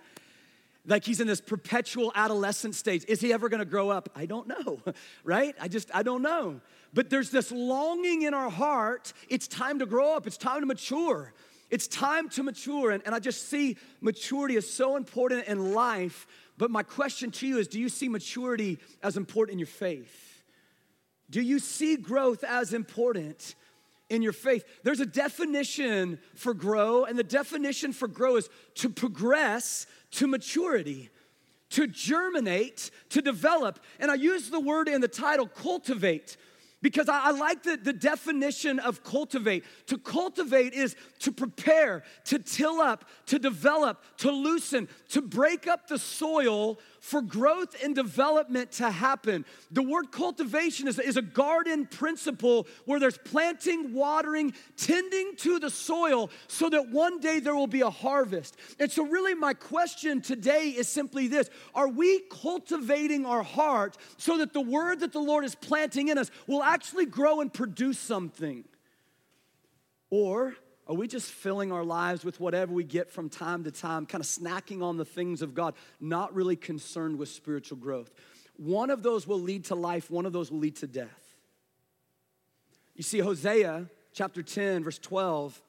Like 0.85 1.05
he's 1.05 1.21
in 1.21 1.27
this 1.27 1.41
perpetual 1.41 2.11
adolescent 2.15 2.75
stage. 2.75 3.05
Is 3.07 3.21
he 3.21 3.31
ever 3.33 3.49
gonna 3.49 3.65
grow 3.65 3.89
up? 3.89 4.09
I 4.15 4.25
don't 4.25 4.47
know, 4.47 4.81
right? 5.23 5.55
I 5.59 5.67
just, 5.67 5.93
I 5.93 6.03
don't 6.03 6.21
know. 6.21 6.61
But 6.93 7.09
there's 7.09 7.29
this 7.29 7.51
longing 7.51 8.23
in 8.23 8.33
our 8.33 8.49
heart. 8.49 9.13
It's 9.29 9.47
time 9.47 9.79
to 9.79 9.85
grow 9.85 10.15
up, 10.15 10.27
it's 10.27 10.37
time 10.37 10.61
to 10.61 10.65
mature. 10.65 11.33
It's 11.69 11.87
time 11.87 12.27
to 12.29 12.43
mature. 12.43 12.91
And, 12.91 13.01
and 13.05 13.15
I 13.15 13.19
just 13.19 13.47
see 13.47 13.77
maturity 14.01 14.57
is 14.57 14.71
so 14.71 14.97
important 14.97 15.47
in 15.47 15.73
life. 15.73 16.27
But 16.57 16.69
my 16.69 16.83
question 16.83 17.31
to 17.31 17.47
you 17.47 17.59
is 17.59 17.67
do 17.67 17.79
you 17.79 17.87
see 17.87 18.09
maturity 18.09 18.77
as 19.01 19.15
important 19.15 19.53
in 19.53 19.59
your 19.59 19.67
faith? 19.67 20.43
Do 21.29 21.41
you 21.41 21.59
see 21.59 21.95
growth 21.95 22.43
as 22.43 22.73
important 22.73 23.55
in 24.11 24.21
your 24.21 24.33
faith? 24.33 24.63
There's 24.83 24.99
a 24.99 25.05
definition 25.05 26.19
for 26.35 26.53
grow, 26.53 27.05
and 27.05 27.17
the 27.17 27.23
definition 27.23 27.93
for 27.93 28.07
grow 28.07 28.35
is 28.35 28.49
to 28.75 28.89
progress 28.89 29.87
to 30.11 30.27
maturity 30.27 31.09
to 31.71 31.87
germinate, 31.87 32.91
to 33.09 33.21
develop. 33.21 33.79
And 33.99 34.11
I 34.11 34.15
use 34.15 34.49
the 34.49 34.59
word 34.59 34.87
in 34.87 35.01
the 35.01 35.07
title 35.07 35.47
cultivate 35.47 36.37
because 36.81 37.07
I, 37.07 37.25
I, 37.25 37.31
like 37.31 37.63
the, 37.63 37.77
the 37.77 37.93
definition 37.93 38.79
of 38.79 39.03
cultivate. 39.03 39.63
To 39.87 39.97
cultivate 39.97 40.73
is 40.73 40.95
to 41.19 41.31
prepare, 41.31 42.03
to 42.25 42.39
till 42.39 42.81
up, 42.81 43.05
to 43.27 43.39
develop, 43.39 44.03
to 44.17 44.31
loosen, 44.31 44.89
to 45.09 45.21
break 45.21 45.67
up 45.67 45.87
the 45.87 45.99
soil 45.99 46.79
for 47.01 47.21
growth 47.23 47.75
and 47.83 47.95
development 47.95 48.71
to 48.73 48.89
happen. 48.91 49.43
The 49.71 49.81
word 49.81 50.11
cultivation 50.11 50.87
is, 50.87 50.99
is 50.99 51.17
a 51.17 51.21
garden 51.23 51.87
principle 51.87 52.67
where 52.85 52.99
there's 52.99 53.17
planting, 53.17 53.91
watering, 53.93 54.53
tending 54.77 55.35
to 55.37 55.57
the 55.57 55.71
soil 55.71 56.29
so 56.47 56.69
that 56.69 56.89
one 56.89 57.19
day 57.19 57.39
there 57.39 57.55
will 57.55 57.65
be 57.65 57.81
a 57.81 57.89
harvest. 57.89 58.55
And 58.79 58.91
so, 58.91 59.03
really, 59.03 59.33
my 59.33 59.55
question 59.55 60.21
today 60.21 60.69
is 60.69 60.87
simply 60.87 61.27
this 61.27 61.49
Are 61.73 61.89
we 61.89 62.21
cultivating 62.29 63.25
our 63.25 63.43
heart 63.43 63.97
so 64.17 64.37
that 64.37 64.53
the 64.53 64.61
word 64.61 64.99
that 64.99 65.11
the 65.11 65.19
Lord 65.19 65.43
is 65.43 65.55
planting 65.55 66.09
in 66.09 66.19
us 66.19 66.29
will 66.45 66.61
actually 66.61 67.07
grow 67.07 67.41
and 67.41 67.51
produce 67.51 67.97
something? 67.97 68.63
Or 70.11 70.55
are 70.91 70.95
we 70.95 71.07
just 71.07 71.31
filling 71.31 71.71
our 71.71 71.85
lives 71.85 72.25
with 72.25 72.41
whatever 72.41 72.73
we 72.73 72.83
get 72.83 73.09
from 73.09 73.29
time 73.29 73.63
to 73.63 73.71
time, 73.71 74.05
kind 74.05 74.21
of 74.21 74.27
snacking 74.27 74.83
on 74.83 74.97
the 74.97 75.05
things 75.05 75.41
of 75.41 75.53
God, 75.53 75.73
not 76.01 76.35
really 76.35 76.57
concerned 76.57 77.17
with 77.17 77.29
spiritual 77.29 77.77
growth? 77.77 78.11
One 78.57 78.89
of 78.89 79.01
those 79.01 79.25
will 79.25 79.39
lead 79.39 79.63
to 79.65 79.75
life, 79.75 80.11
one 80.11 80.25
of 80.25 80.33
those 80.33 80.51
will 80.51 80.59
lead 80.59 80.75
to 80.77 80.87
death. 80.87 81.37
You 82.93 83.03
see, 83.03 83.19
Hosea 83.19 83.89
chapter 84.11 84.43
10, 84.43 84.83
verse 84.83 84.99
12, 84.99 85.61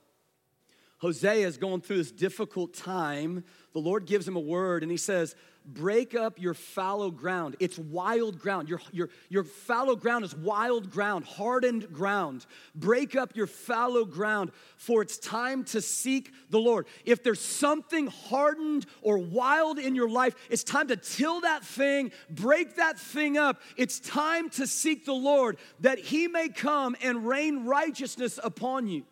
Hosea 1.02 1.48
is 1.48 1.56
going 1.58 1.80
through 1.80 1.96
this 1.96 2.12
difficult 2.12 2.74
time. 2.74 3.42
The 3.72 3.80
Lord 3.80 4.06
gives 4.06 4.26
him 4.26 4.36
a 4.36 4.40
word, 4.40 4.84
and 4.84 4.90
he 4.90 4.96
says, 4.96 5.34
break 5.66 6.14
up 6.14 6.40
your 6.40 6.54
fallow 6.54 7.10
ground. 7.10 7.56
It's 7.58 7.76
wild 7.76 8.38
ground. 8.38 8.68
Your, 8.68 8.80
your, 8.92 9.08
your 9.28 9.42
fallow 9.42 9.96
ground 9.96 10.24
is 10.24 10.32
wild 10.32 10.92
ground, 10.92 11.24
hardened 11.24 11.92
ground. 11.92 12.46
Break 12.76 13.16
up 13.16 13.34
your 13.34 13.48
fallow 13.48 14.04
ground, 14.04 14.52
for 14.76 15.02
it's 15.02 15.18
time 15.18 15.64
to 15.64 15.80
seek 15.80 16.32
the 16.50 16.60
Lord. 16.60 16.86
If 17.04 17.24
there's 17.24 17.40
something 17.40 18.06
hardened 18.06 18.86
or 19.00 19.18
wild 19.18 19.80
in 19.80 19.96
your 19.96 20.08
life, 20.08 20.36
it's 20.50 20.62
time 20.62 20.86
to 20.86 20.96
till 20.96 21.40
that 21.40 21.64
thing, 21.64 22.12
break 22.30 22.76
that 22.76 22.96
thing 22.96 23.36
up. 23.36 23.60
It's 23.76 23.98
time 23.98 24.50
to 24.50 24.68
seek 24.68 25.04
the 25.04 25.14
Lord 25.14 25.58
that 25.80 25.98
He 25.98 26.28
may 26.28 26.48
come 26.48 26.94
and 27.02 27.26
rain 27.26 27.64
righteousness 27.64 28.38
upon 28.40 28.86
you. 28.86 29.02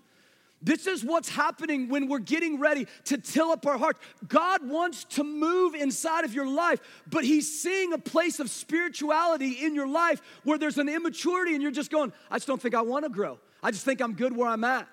This 0.62 0.86
is 0.86 1.02
what's 1.02 1.28
happening 1.28 1.88
when 1.88 2.06
we're 2.06 2.18
getting 2.18 2.58
ready 2.58 2.86
to 3.04 3.16
till 3.16 3.50
up 3.50 3.66
our 3.66 3.78
hearts. 3.78 3.98
God 4.28 4.68
wants 4.68 5.04
to 5.04 5.24
move 5.24 5.74
inside 5.74 6.24
of 6.24 6.34
your 6.34 6.46
life, 6.46 6.80
but 7.06 7.24
He's 7.24 7.60
seeing 7.62 7.92
a 7.92 7.98
place 7.98 8.40
of 8.40 8.50
spirituality 8.50 9.64
in 9.64 9.74
your 9.74 9.88
life 9.88 10.20
where 10.44 10.58
there's 10.58 10.78
an 10.78 10.88
immaturity 10.88 11.54
and 11.54 11.62
you're 11.62 11.70
just 11.70 11.90
going, 11.90 12.12
I 12.30 12.36
just 12.36 12.46
don't 12.46 12.60
think 12.60 12.74
I 12.74 12.82
want 12.82 13.04
to 13.04 13.10
grow. 13.10 13.38
I 13.62 13.70
just 13.70 13.84
think 13.84 14.02
I'm 14.02 14.12
good 14.12 14.36
where 14.36 14.48
I'm 14.48 14.64
at. 14.64 14.86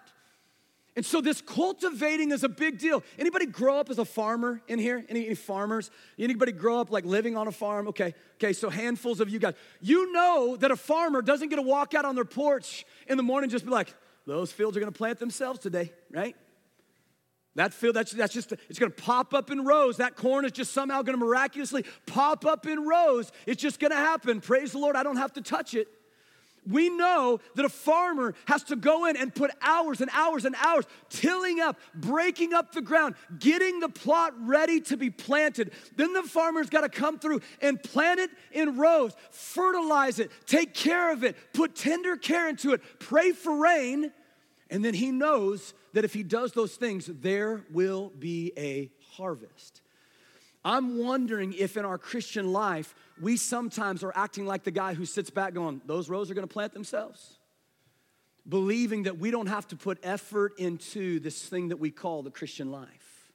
And 0.95 1.05
so 1.05 1.21
this 1.21 1.41
cultivating 1.41 2.31
is 2.31 2.43
a 2.43 2.49
big 2.49 2.79
deal. 2.79 3.03
Anybody 3.19 3.45
grow 3.45 3.77
up 3.77 3.91
as 3.91 3.99
a 3.99 4.05
farmer 4.05 4.63
in 4.67 4.79
here? 4.79 5.05
Any, 5.09 5.27
any, 5.27 5.35
farmers? 5.35 5.91
Anybody 6.17 6.51
grow 6.51 6.79
up 6.79 6.89
like 6.89 7.05
living 7.05 7.37
on 7.37 7.47
a 7.47 7.51
farm? 7.51 7.87
Okay, 7.89 8.15
okay, 8.37 8.51
so 8.51 8.67
handfuls 8.71 9.19
of 9.19 9.29
you 9.29 9.37
guys. 9.37 9.53
You 9.79 10.11
know 10.11 10.55
that 10.55 10.71
a 10.71 10.75
farmer 10.75 11.21
doesn't 11.21 11.49
get 11.49 11.57
to 11.57 11.61
walk 11.61 11.93
out 11.93 12.03
on 12.03 12.15
their 12.15 12.25
porch 12.25 12.83
in 13.05 13.15
the 13.15 13.21
morning 13.21 13.51
just 13.51 13.63
be 13.63 13.69
like, 13.69 13.93
those 14.27 14.51
fields 14.51 14.77
are 14.77 14.79
going 14.79 14.91
to 14.91 14.97
plant 14.97 15.17
themselves 15.19 15.59
today, 15.59 15.91
right? 16.11 16.35
That 17.55 17.73
field, 17.73 17.95
that's, 17.95 18.11
that's 18.11 18.35
just, 18.35 18.53
it's 18.69 18.77
gonna 18.77 18.91
pop 18.91 19.33
up 19.33 19.49
in 19.49 19.65
rows. 19.65 19.97
That 19.97 20.15
corn 20.15 20.45
is 20.45 20.51
just 20.51 20.73
somehow 20.73 21.01
gonna 21.01 21.17
miraculously 21.17 21.85
pop 22.05 22.45
up 22.45 22.67
in 22.67 22.85
rows. 22.85 23.31
It's 23.47 23.59
just 23.59 23.79
gonna 23.79 23.95
happen. 23.95 24.41
Praise 24.41 24.73
the 24.73 24.77
Lord, 24.77 24.95
I 24.95 25.01
don't 25.01 25.17
have 25.17 25.33
to 25.33 25.41
touch 25.41 25.73
it 25.73 25.87
we 26.69 26.89
know 26.89 27.39
that 27.55 27.65
a 27.65 27.69
farmer 27.69 28.33
has 28.45 28.63
to 28.65 28.75
go 28.75 29.05
in 29.05 29.17
and 29.17 29.33
put 29.33 29.51
hours 29.61 30.01
and 30.01 30.09
hours 30.13 30.45
and 30.45 30.55
hours 30.55 30.85
tilling 31.09 31.59
up, 31.59 31.79
breaking 31.95 32.53
up 32.53 32.71
the 32.71 32.81
ground, 32.81 33.15
getting 33.39 33.79
the 33.79 33.89
plot 33.89 34.33
ready 34.39 34.81
to 34.81 34.97
be 34.97 35.09
planted. 35.09 35.71
Then 35.95 36.13
the 36.13 36.23
farmer's 36.23 36.69
got 36.69 36.81
to 36.81 36.89
come 36.89 37.19
through 37.19 37.41
and 37.61 37.81
plant 37.81 38.19
it 38.19 38.31
in 38.51 38.77
rows, 38.77 39.13
fertilize 39.31 40.19
it, 40.19 40.31
take 40.45 40.73
care 40.73 41.11
of 41.11 41.23
it, 41.23 41.35
put 41.53 41.75
tender 41.75 42.17
care 42.17 42.49
into 42.49 42.73
it, 42.73 42.81
pray 42.99 43.31
for 43.31 43.55
rain, 43.55 44.11
and 44.69 44.83
then 44.83 44.93
he 44.93 45.11
knows 45.11 45.73
that 45.93 46.03
if 46.03 46.13
he 46.13 46.23
does 46.23 46.51
those 46.51 46.75
things, 46.75 47.07
there 47.07 47.65
will 47.71 48.11
be 48.19 48.51
a 48.57 48.91
harvest. 49.13 49.81
I'm 50.67 50.97
wondering 50.97 51.53
if 51.53 51.77
in 51.77 51.85
our 51.85 51.97
Christian 51.97 52.51
life, 52.51 52.93
we 53.21 53.37
sometimes 53.37 54.03
are 54.03 54.11
acting 54.13 54.45
like 54.45 54.65
the 54.65 54.71
guy 54.71 54.95
who 54.95 55.05
sits 55.05 55.29
back 55.29 55.53
going, 55.53 55.81
Those 55.85 56.09
rows 56.09 56.29
are 56.29 56.33
gonna 56.33 56.45
plant 56.45 56.73
themselves. 56.73 57.39
Believing 58.49 59.03
that 59.03 59.17
we 59.17 59.31
don't 59.31 59.47
have 59.47 59.65
to 59.69 59.77
put 59.77 59.97
effort 60.03 60.59
into 60.59 61.21
this 61.21 61.41
thing 61.41 61.69
that 61.69 61.77
we 61.77 61.89
call 61.89 62.21
the 62.21 62.31
Christian 62.31 62.69
life. 62.69 63.31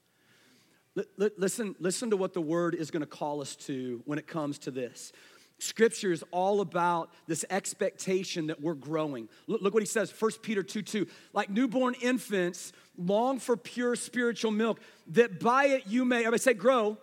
L- 0.94 1.30
listen, 1.38 1.74
listen 1.78 2.10
to 2.10 2.18
what 2.18 2.34
the 2.34 2.40
word 2.42 2.74
is 2.74 2.90
gonna 2.90 3.06
call 3.06 3.40
us 3.40 3.56
to 3.56 4.02
when 4.04 4.18
it 4.18 4.26
comes 4.26 4.58
to 4.58 4.70
this. 4.70 5.10
Scripture 5.58 6.12
is 6.12 6.22
all 6.32 6.60
about 6.60 7.08
this 7.28 7.46
expectation 7.48 8.48
that 8.48 8.60
we're 8.60 8.74
growing. 8.74 9.26
Look, 9.46 9.62
look, 9.62 9.72
what 9.72 9.82
he 9.82 9.86
says, 9.86 10.12
1 10.12 10.32
Peter 10.42 10.62
2 10.62 10.82
2. 10.82 11.06
Like 11.32 11.48
newborn 11.48 11.94
infants, 12.02 12.74
long 12.98 13.38
for 13.38 13.56
pure 13.56 13.96
spiritual 13.96 14.50
milk, 14.50 14.80
that 15.06 15.40
by 15.40 15.68
it 15.68 15.86
you 15.86 16.04
may, 16.04 16.18
everybody 16.18 16.42
say, 16.42 16.52
grow, 16.52 16.98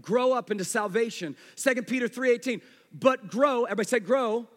grow 0.00 0.32
up 0.32 0.50
into 0.50 0.64
salvation. 0.64 1.36
2 1.56 1.82
Peter 1.82 2.08
3:18, 2.08 2.62
But 2.92 3.28
grow, 3.28 3.64
everybody 3.64 3.88
say, 3.88 4.00
grow 4.00 4.48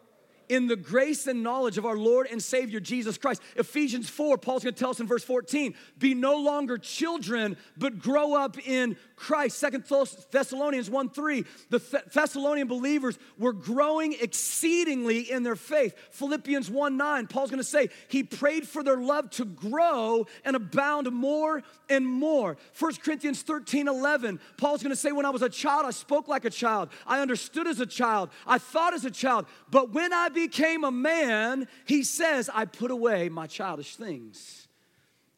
in 0.48 0.66
the 0.66 0.76
grace 0.76 1.26
and 1.26 1.42
knowledge 1.42 1.78
of 1.78 1.86
our 1.86 1.96
Lord 1.96 2.26
and 2.30 2.42
Savior 2.42 2.80
Jesus 2.80 3.18
Christ. 3.18 3.42
Ephesians 3.56 4.08
4, 4.08 4.38
Paul's 4.38 4.64
gonna 4.64 4.72
tell 4.72 4.90
us 4.90 5.00
in 5.00 5.06
verse 5.06 5.24
14 5.24 5.74
be 5.98 6.14
no 6.14 6.36
longer 6.36 6.78
children, 6.78 7.56
but 7.76 7.98
grow 7.98 8.34
up 8.34 8.58
in 8.66 8.96
Christ. 9.16 9.58
Second 9.58 9.84
Thessalonians 10.30 10.90
1 10.90 11.10
3, 11.10 11.44
the 11.70 12.02
Thessalonian 12.12 12.68
believers 12.68 13.18
were 13.38 13.52
growing 13.52 14.14
exceedingly 14.20 15.30
in 15.30 15.42
their 15.42 15.56
faith. 15.56 15.94
Philippians 16.10 16.70
1 16.70 16.96
9, 16.96 17.26
Paul's 17.26 17.50
gonna 17.50 17.64
say 17.64 17.88
he 18.08 18.22
prayed 18.22 18.68
for 18.68 18.82
their 18.82 18.98
love 18.98 19.30
to 19.30 19.44
grow 19.44 20.26
and 20.44 20.54
abound 20.56 21.10
more 21.12 21.62
and 21.88 22.06
more. 22.06 22.56
1 22.78 22.94
Corinthians 22.96 23.42
13 23.42 23.88
11, 23.88 24.40
Paul's 24.56 24.82
gonna 24.82 24.96
say, 24.96 25.12
When 25.12 25.26
I 25.26 25.30
was 25.30 25.42
a 25.42 25.48
child, 25.48 25.86
I 25.86 25.90
spoke 25.90 26.28
like 26.28 26.44
a 26.44 26.50
child, 26.50 26.90
I 27.06 27.20
understood 27.20 27.66
as 27.66 27.80
a 27.80 27.86
child, 27.86 28.30
I 28.46 28.58
thought 28.58 28.94
as 28.94 29.04
a 29.04 29.10
child, 29.10 29.46
but 29.70 29.90
when 29.92 30.12
I 30.12 30.28
became 30.36 30.84
a 30.84 30.92
man, 30.92 31.66
he 31.84 32.04
says, 32.04 32.48
I 32.52 32.66
put 32.66 32.92
away 32.92 33.28
my 33.28 33.48
childish 33.48 33.96
things. 33.96 34.68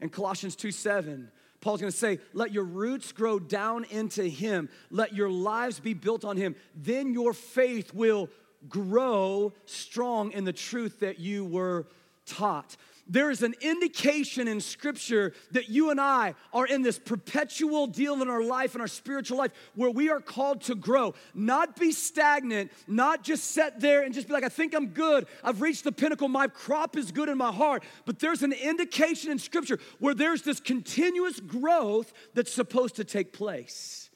In 0.01 0.11
Colossians 0.11 0.55
2 0.57 0.71
7, 0.71 1.31
Paul's 1.61 1.81
gonna 1.81 1.91
say, 1.91 2.19
let 2.35 2.53
your 2.53 2.65
roots 2.65 3.13
grow 3.13 3.39
down 3.39 3.85
into 3.85 4.25
him, 4.25 4.69
let 4.91 5.15
your 5.15 5.31
lives 5.31 5.81
be 5.81 5.95
built 5.95 6.25
on 6.25 6.37
him. 6.37 6.55
Then 6.75 7.15
your 7.15 7.33
faith 7.33 7.95
will 7.95 8.29
grow 8.69 9.55
strong 9.65 10.33
in 10.33 10.45
the 10.45 10.53
truth 10.53 11.01
that 11.01 11.19
you 11.19 11.45
were 11.45 11.87
taught 12.27 12.77
there 13.09 13.31
is 13.31 13.43
an 13.43 13.55
indication 13.61 14.47
in 14.47 14.61
Scripture 14.61 15.33
that 15.53 15.69
you 15.69 15.91
and 15.91 16.01
I 16.01 16.35
are 16.53 16.67
in 16.67 16.83
this 16.83 16.99
perpetual 16.99 17.87
deal 17.87 18.21
in 18.21 18.29
our 18.29 18.43
life, 18.43 18.75
in 18.75 18.81
our 18.81 18.89
spiritual 18.89 19.39
life, 19.39 19.53
where 19.75 19.91
we 19.91 20.11
are 20.11 20.21
called 20.21 20.61
to 20.63 20.75
grow, 20.75 21.15
not 21.35 21.77
be 21.77 21.93
stagnant, 21.93 22.71
not 22.87 23.25
just 23.25 23.53
sit 23.53 23.81
there 23.81 24.03
and 24.03 24.13
just 24.13 24.29
be 24.29 24.35
like, 24.35 24.45
I 24.45 24.49
think 24.49 24.75
I'm 24.75 24.89
good, 24.89 25.27
I've 25.43 25.61
reached 25.61 25.85
the 25.85 25.93
pinnacle, 25.93 26.29
my 26.29 26.49
crop 26.49 26.97
is 26.97 27.11
good 27.11 27.29
in 27.29 27.39
my 27.39 27.53
heart. 27.53 27.83
But 28.05 28.19
there's 28.19 28.43
an 28.43 28.53
indication 28.53 29.31
in 29.31 29.39
Scripture 29.39 29.79
where 29.99 30.15
there's 30.15 30.43
this 30.43 30.61
continuous 30.61 31.41
growth 31.41 32.13
that's 32.35 32.53
supposed 32.53 32.97
to 32.97 33.05
take 33.05 33.33
place 33.33 34.11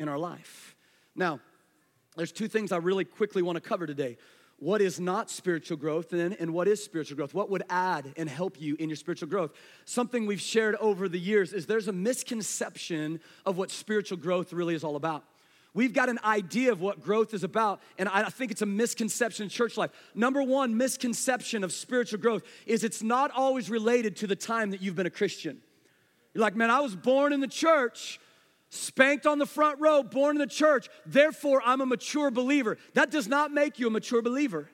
in 0.00 0.08
our 0.08 0.18
life. 0.18 0.74
Now, 1.14 1.40
there's 2.16 2.32
two 2.32 2.48
things 2.48 2.72
I 2.72 2.78
really 2.78 3.04
quickly 3.04 3.42
want 3.42 3.56
to 3.56 3.60
cover 3.60 3.86
today 3.86 4.18
what 4.62 4.80
is 4.80 5.00
not 5.00 5.28
spiritual 5.28 5.76
growth 5.76 6.10
then 6.10 6.36
and 6.38 6.54
what 6.54 6.68
is 6.68 6.82
spiritual 6.82 7.16
growth 7.16 7.34
what 7.34 7.50
would 7.50 7.64
add 7.68 8.12
and 8.16 8.28
help 8.28 8.60
you 8.60 8.76
in 8.78 8.88
your 8.88 8.94
spiritual 8.94 9.28
growth 9.28 9.52
something 9.84 10.24
we've 10.24 10.40
shared 10.40 10.76
over 10.76 11.08
the 11.08 11.18
years 11.18 11.52
is 11.52 11.66
there's 11.66 11.88
a 11.88 11.92
misconception 11.92 13.18
of 13.44 13.58
what 13.58 13.72
spiritual 13.72 14.16
growth 14.16 14.52
really 14.52 14.74
is 14.74 14.84
all 14.84 14.94
about 14.96 15.24
We've 15.74 15.94
got 15.94 16.10
an 16.10 16.18
idea 16.22 16.70
of 16.70 16.82
what 16.82 17.02
growth 17.02 17.32
is 17.32 17.44
about, 17.44 17.80
and 17.96 18.06
I 18.06 18.28
think 18.28 18.52
it's 18.52 18.60
a 18.60 18.66
misconception 18.66 19.44
in 19.44 19.48
church 19.48 19.78
life. 19.78 19.90
Number 20.14 20.42
one 20.42 20.76
misconception 20.76 21.64
of 21.64 21.72
spiritual 21.72 22.20
growth 22.20 22.42
is 22.66 22.84
it's 22.84 23.02
not 23.02 23.30
always 23.30 23.70
related 23.70 24.16
to 24.16 24.26
the 24.26 24.36
time 24.36 24.72
that 24.72 24.82
you've 24.82 24.96
been 24.96 25.06
a 25.06 25.10
Christian. 25.10 25.62
You're 26.34 26.42
like, 26.42 26.56
man, 26.56 26.70
I 26.70 26.80
was 26.80 26.94
born 26.94 27.32
in 27.32 27.40
the 27.40 27.48
church, 27.48 28.20
spanked 28.72 29.26
on 29.26 29.38
the 29.38 29.46
front 29.46 29.78
row, 29.80 30.02
born 30.02 30.36
in 30.36 30.40
the 30.40 30.46
church, 30.46 30.88
therefore 31.04 31.62
I'm 31.64 31.82
a 31.82 31.86
mature 31.86 32.30
believer. 32.30 32.78
That 32.94 33.10
does 33.10 33.28
not 33.28 33.52
make 33.52 33.78
you 33.78 33.86
a 33.86 33.90
mature 33.90 34.22
believer. 34.22 34.70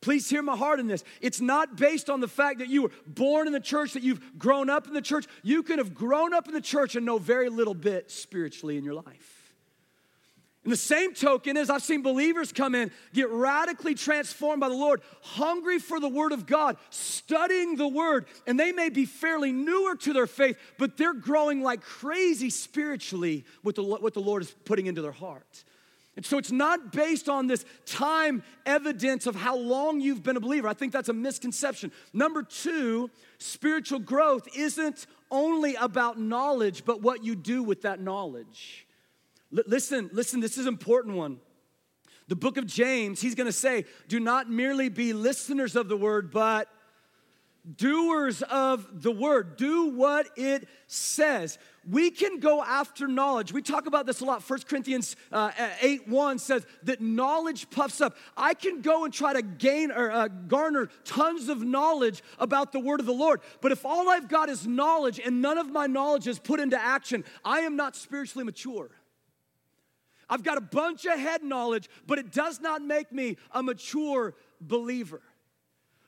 Please 0.00 0.30
hear 0.30 0.42
my 0.42 0.56
heart 0.56 0.78
in 0.78 0.86
this. 0.86 1.02
It's 1.20 1.40
not 1.40 1.76
based 1.76 2.08
on 2.08 2.20
the 2.20 2.28
fact 2.28 2.60
that 2.60 2.68
you 2.68 2.82
were 2.82 2.90
born 3.06 3.46
in 3.46 3.52
the 3.52 3.60
church, 3.60 3.94
that 3.94 4.02
you've 4.02 4.38
grown 4.38 4.70
up 4.70 4.86
in 4.86 4.94
the 4.94 5.02
church. 5.02 5.26
You 5.42 5.62
could 5.62 5.78
have 5.78 5.94
grown 5.94 6.32
up 6.32 6.46
in 6.46 6.54
the 6.54 6.60
church 6.60 6.94
and 6.94 7.04
know 7.04 7.18
very 7.18 7.48
little 7.48 7.74
bit 7.74 8.10
spiritually 8.10 8.76
in 8.76 8.84
your 8.84 8.94
life. 8.94 9.43
And 10.64 10.72
the 10.72 10.78
same 10.78 11.12
token 11.12 11.58
is 11.58 11.68
I've 11.68 11.82
seen 11.82 12.02
believers 12.02 12.50
come 12.50 12.74
in, 12.74 12.90
get 13.12 13.28
radically 13.28 13.94
transformed 13.94 14.60
by 14.60 14.70
the 14.70 14.74
Lord, 14.74 15.02
hungry 15.20 15.78
for 15.78 16.00
the 16.00 16.08
Word 16.08 16.32
of 16.32 16.46
God, 16.46 16.78
studying 16.88 17.76
the 17.76 17.86
Word, 17.86 18.24
and 18.46 18.58
they 18.58 18.72
may 18.72 18.88
be 18.88 19.04
fairly 19.04 19.52
newer 19.52 19.94
to 19.96 20.14
their 20.14 20.26
faith, 20.26 20.56
but 20.78 20.96
they're 20.96 21.12
growing 21.12 21.62
like 21.62 21.82
crazy 21.82 22.48
spiritually 22.48 23.44
with 23.62 23.76
the, 23.76 23.82
what 23.82 24.14
the 24.14 24.20
Lord 24.20 24.42
is 24.42 24.54
putting 24.64 24.86
into 24.86 25.02
their 25.02 25.12
heart. 25.12 25.64
And 26.16 26.24
so 26.24 26.38
it's 26.38 26.52
not 26.52 26.92
based 26.92 27.28
on 27.28 27.46
this 27.46 27.64
time 27.84 28.42
evidence 28.64 29.26
of 29.26 29.34
how 29.34 29.56
long 29.56 30.00
you've 30.00 30.22
been 30.22 30.36
a 30.36 30.40
believer. 30.40 30.68
I 30.68 30.74
think 30.74 30.92
that's 30.92 31.08
a 31.08 31.12
misconception. 31.14 31.92
Number 32.12 32.42
two, 32.42 33.10
spiritual 33.38 33.98
growth 33.98 34.48
isn't 34.56 35.06
only 35.30 35.74
about 35.74 36.18
knowledge, 36.18 36.84
but 36.84 37.02
what 37.02 37.24
you 37.24 37.34
do 37.34 37.62
with 37.62 37.82
that 37.82 38.00
knowledge. 38.00 38.86
Listen, 39.66 40.10
listen, 40.12 40.40
this 40.40 40.58
is 40.58 40.66
an 40.66 40.72
important 40.72 41.16
one. 41.16 41.38
The 42.26 42.36
book 42.36 42.56
of 42.56 42.66
James, 42.66 43.20
he's 43.20 43.34
gonna 43.34 43.52
say, 43.52 43.84
do 44.08 44.18
not 44.18 44.50
merely 44.50 44.88
be 44.88 45.12
listeners 45.12 45.76
of 45.76 45.88
the 45.88 45.96
word, 45.96 46.30
but 46.30 46.68
doers 47.76 48.42
of 48.42 49.02
the 49.02 49.12
word. 49.12 49.56
Do 49.56 49.90
what 49.90 50.26
it 50.36 50.68
says. 50.86 51.58
We 51.88 52.10
can 52.10 52.40
go 52.40 52.62
after 52.62 53.06
knowledge. 53.06 53.52
We 53.52 53.62
talk 53.62 53.86
about 53.86 54.06
this 54.06 54.20
a 54.20 54.24
lot. 54.24 54.48
1 54.48 54.60
Corinthians 54.62 55.16
uh, 55.30 55.50
8 55.80 56.08
1 56.08 56.38
says 56.38 56.66
that 56.82 57.00
knowledge 57.00 57.70
puffs 57.70 58.00
up. 58.00 58.16
I 58.36 58.54
can 58.54 58.80
go 58.80 59.04
and 59.04 59.12
try 59.12 59.34
to 59.34 59.42
gain 59.42 59.92
or 59.92 60.10
uh, 60.10 60.28
garner 60.28 60.88
tons 61.04 61.48
of 61.48 61.62
knowledge 61.62 62.22
about 62.38 62.72
the 62.72 62.80
word 62.80 63.00
of 63.00 63.06
the 63.06 63.12
Lord. 63.12 63.40
But 63.60 63.72
if 63.72 63.84
all 63.84 64.08
I've 64.08 64.28
got 64.28 64.48
is 64.48 64.66
knowledge 64.66 65.20
and 65.24 65.40
none 65.40 65.58
of 65.58 65.70
my 65.70 65.86
knowledge 65.86 66.26
is 66.26 66.38
put 66.38 66.58
into 66.58 66.80
action, 66.80 67.24
I 67.44 67.60
am 67.60 67.76
not 67.76 67.96
spiritually 67.96 68.44
mature. 68.44 68.90
I've 70.28 70.42
got 70.42 70.58
a 70.58 70.62
bunch 70.62 71.04
of 71.04 71.18
head 71.18 71.42
knowledge, 71.42 71.88
but 72.06 72.18
it 72.18 72.32
does 72.32 72.60
not 72.60 72.82
make 72.82 73.12
me 73.12 73.36
a 73.52 73.62
mature 73.62 74.34
believer. 74.60 75.20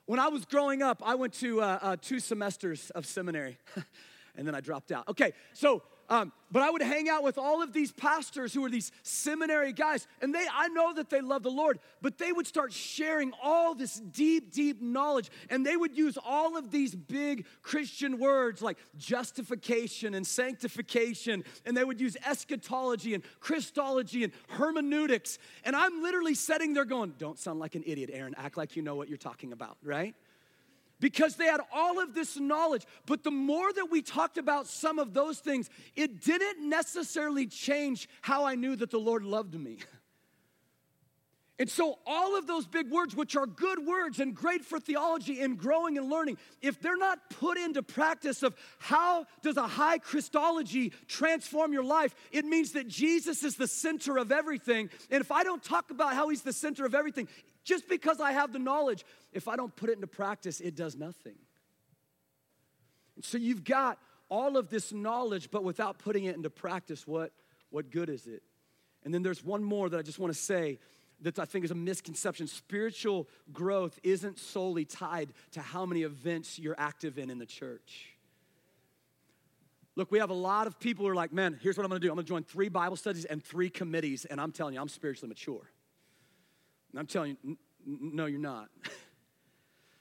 When 0.05 0.19
I 0.19 0.29
was 0.29 0.45
growing 0.45 0.81
up, 0.81 1.01
I 1.05 1.15
went 1.15 1.33
to 1.35 1.61
uh, 1.61 1.79
uh, 1.81 1.95
two 2.01 2.19
semesters 2.19 2.89
of 2.91 3.05
seminary 3.05 3.57
and 4.37 4.47
then 4.47 4.55
I 4.55 4.61
dropped 4.61 4.91
out. 4.91 5.07
Okay, 5.09 5.33
so 5.53 5.81
um, 6.09 6.31
but 6.49 6.61
I 6.61 6.69
would 6.69 6.81
hang 6.81 7.09
out 7.09 7.23
with 7.23 7.37
all 7.37 7.61
of 7.61 7.73
these 7.73 7.91
pastors 7.91 8.53
who 8.53 8.61
were 8.61 8.69
these 8.69 8.91
seminary 9.03 9.73
guys, 9.73 10.07
and 10.21 10.33
they, 10.33 10.45
I 10.51 10.69
know 10.69 10.93
that 10.93 11.09
they 11.09 11.19
love 11.19 11.43
the 11.43 11.51
Lord, 11.51 11.79
but 12.01 12.17
they 12.17 12.31
would 12.31 12.47
start 12.47 12.71
sharing 12.71 13.33
all 13.43 13.75
this 13.75 13.95
deep, 13.99 14.53
deep 14.53 14.81
knowledge, 14.81 15.29
and 15.49 15.65
they 15.65 15.75
would 15.75 15.97
use 15.97 16.17
all 16.23 16.55
of 16.55 16.71
these 16.71 16.95
big 16.95 17.45
Christian 17.61 18.19
words 18.19 18.61
like 18.61 18.77
justification 18.97 20.13
and 20.13 20.25
sanctification, 20.25 21.43
and 21.65 21.75
they 21.75 21.83
would 21.83 21.99
use 21.99 22.15
eschatology 22.25 23.13
and 23.13 23.23
Christology 23.41 24.23
and 24.23 24.31
hermeneutics. 24.47 25.39
And 25.65 25.75
I'm 25.75 26.01
literally 26.01 26.35
sitting 26.35 26.73
there 26.73 26.85
going, 26.85 27.15
Don't 27.17 27.37
sound 27.37 27.59
like 27.59 27.75
an 27.75 27.83
idiot, 27.85 28.09
Aaron. 28.13 28.33
Act 28.37 28.55
like 28.55 28.77
you 28.77 28.81
know 28.81 28.95
what 28.95 29.09
you're 29.09 29.17
talking 29.17 29.51
about, 29.51 29.77
right? 29.83 30.15
Because 30.99 31.35
they 31.35 31.45
had 31.45 31.61
all 31.73 31.99
of 31.99 32.13
this 32.13 32.37
knowledge. 32.37 32.85
But 33.05 33.23
the 33.23 33.31
more 33.31 33.71
that 33.73 33.87
we 33.91 34.01
talked 34.01 34.37
about 34.37 34.67
some 34.67 34.99
of 34.99 35.13
those 35.13 35.39
things, 35.39 35.69
it 35.95 36.21
didn't 36.21 36.67
necessarily 36.67 37.47
change 37.47 38.09
how 38.21 38.45
I 38.45 38.55
knew 38.55 38.75
that 38.75 38.91
the 38.91 38.99
Lord 38.99 39.23
loved 39.23 39.55
me. 39.55 39.79
And 41.59 41.67
so, 41.67 41.97
all 42.05 42.37
of 42.37 42.45
those 42.45 42.67
big 42.67 42.91
words, 42.91 43.15
which 43.15 43.35
are 43.35 43.47
good 43.47 43.83
words 43.83 44.19
and 44.19 44.35
great 44.35 44.63
for 44.63 44.79
theology 44.79 45.41
and 45.41 45.57
growing 45.57 45.97
and 45.97 46.07
learning, 46.07 46.37
if 46.61 46.79
they're 46.79 46.97
not 46.97 47.31
put 47.31 47.57
into 47.57 47.81
practice 47.81 48.43
of 48.43 48.55
how 48.77 49.25
does 49.41 49.57
a 49.57 49.65
high 49.65 49.97
Christology 49.97 50.93
transform 51.07 51.73
your 51.73 51.83
life, 51.83 52.13
it 52.31 52.45
means 52.45 52.73
that 52.73 52.87
Jesus 52.87 53.43
is 53.43 53.55
the 53.55 53.67
center 53.67 54.17
of 54.17 54.31
everything. 54.31 54.91
And 55.09 55.19
if 55.19 55.31
I 55.31 55.43
don't 55.43 55.63
talk 55.63 55.89
about 55.89 56.13
how 56.13 56.29
he's 56.29 56.43
the 56.43 56.53
center 56.53 56.85
of 56.85 56.93
everything, 56.93 57.27
just 57.63 57.89
because 57.89 58.21
I 58.21 58.33
have 58.33 58.53
the 58.53 58.59
knowledge, 58.59 59.03
if 59.33 59.47
I 59.47 59.55
don't 59.55 59.75
put 59.75 59.89
it 59.89 59.93
into 59.93 60.07
practice, 60.07 60.61
it 60.61 60.75
does 60.75 60.95
nothing. 60.95 61.35
And 63.15 63.25
so 63.25 63.39
you've 63.39 63.63
got 63.63 63.97
all 64.29 64.57
of 64.57 64.69
this 64.69 64.93
knowledge, 64.93 65.49
but 65.49 65.63
without 65.63 65.97
putting 65.97 66.25
it 66.25 66.35
into 66.35 66.51
practice, 66.51 67.07
what, 67.07 67.31
what 67.71 67.89
good 67.89 68.09
is 68.09 68.27
it? 68.27 68.43
And 69.03 69.11
then 69.11 69.23
there's 69.23 69.43
one 69.43 69.63
more 69.63 69.89
that 69.89 69.97
I 69.97 70.03
just 70.03 70.19
want 70.19 70.33
to 70.33 70.39
say 70.39 70.77
that 71.21 71.39
I 71.39 71.45
think 71.45 71.65
is 71.65 71.71
a 71.71 71.75
misconception. 71.75 72.47
Spiritual 72.47 73.27
growth 73.51 73.99
isn't 74.03 74.39
solely 74.39 74.85
tied 74.85 75.29
to 75.51 75.61
how 75.61 75.85
many 75.85 76.03
events 76.03 76.59
you're 76.59 76.75
active 76.77 77.17
in 77.17 77.29
in 77.29 77.39
the 77.39 77.45
church. 77.45 78.09
Look, 79.95 80.11
we 80.11 80.19
have 80.19 80.29
a 80.29 80.35
lot 80.35 80.67
of 80.67 80.79
people 80.79 81.05
who 81.05 81.11
are 81.11 81.15
like, 81.15 81.33
man, 81.33 81.57
here's 81.61 81.75
what 81.75 81.83
I'm 81.83 81.89
gonna 81.89 81.99
do. 81.99 82.09
I'm 82.09 82.15
gonna 82.15 82.27
join 82.27 82.43
three 82.43 82.69
Bible 82.69 82.95
studies 82.95 83.25
and 83.25 83.43
three 83.43 83.69
committees, 83.69 84.25
and 84.25 84.39
I'm 84.39 84.51
telling 84.51 84.75
you, 84.75 84.81
I'm 84.81 84.89
spiritually 84.89 85.27
mature. 85.27 85.71
And 86.91 86.99
I'm 86.99 87.07
telling 87.07 87.37
you, 87.43 87.57
n- 87.87 87.97
no, 88.13 88.27
you're 88.27 88.39
not. 88.39 88.69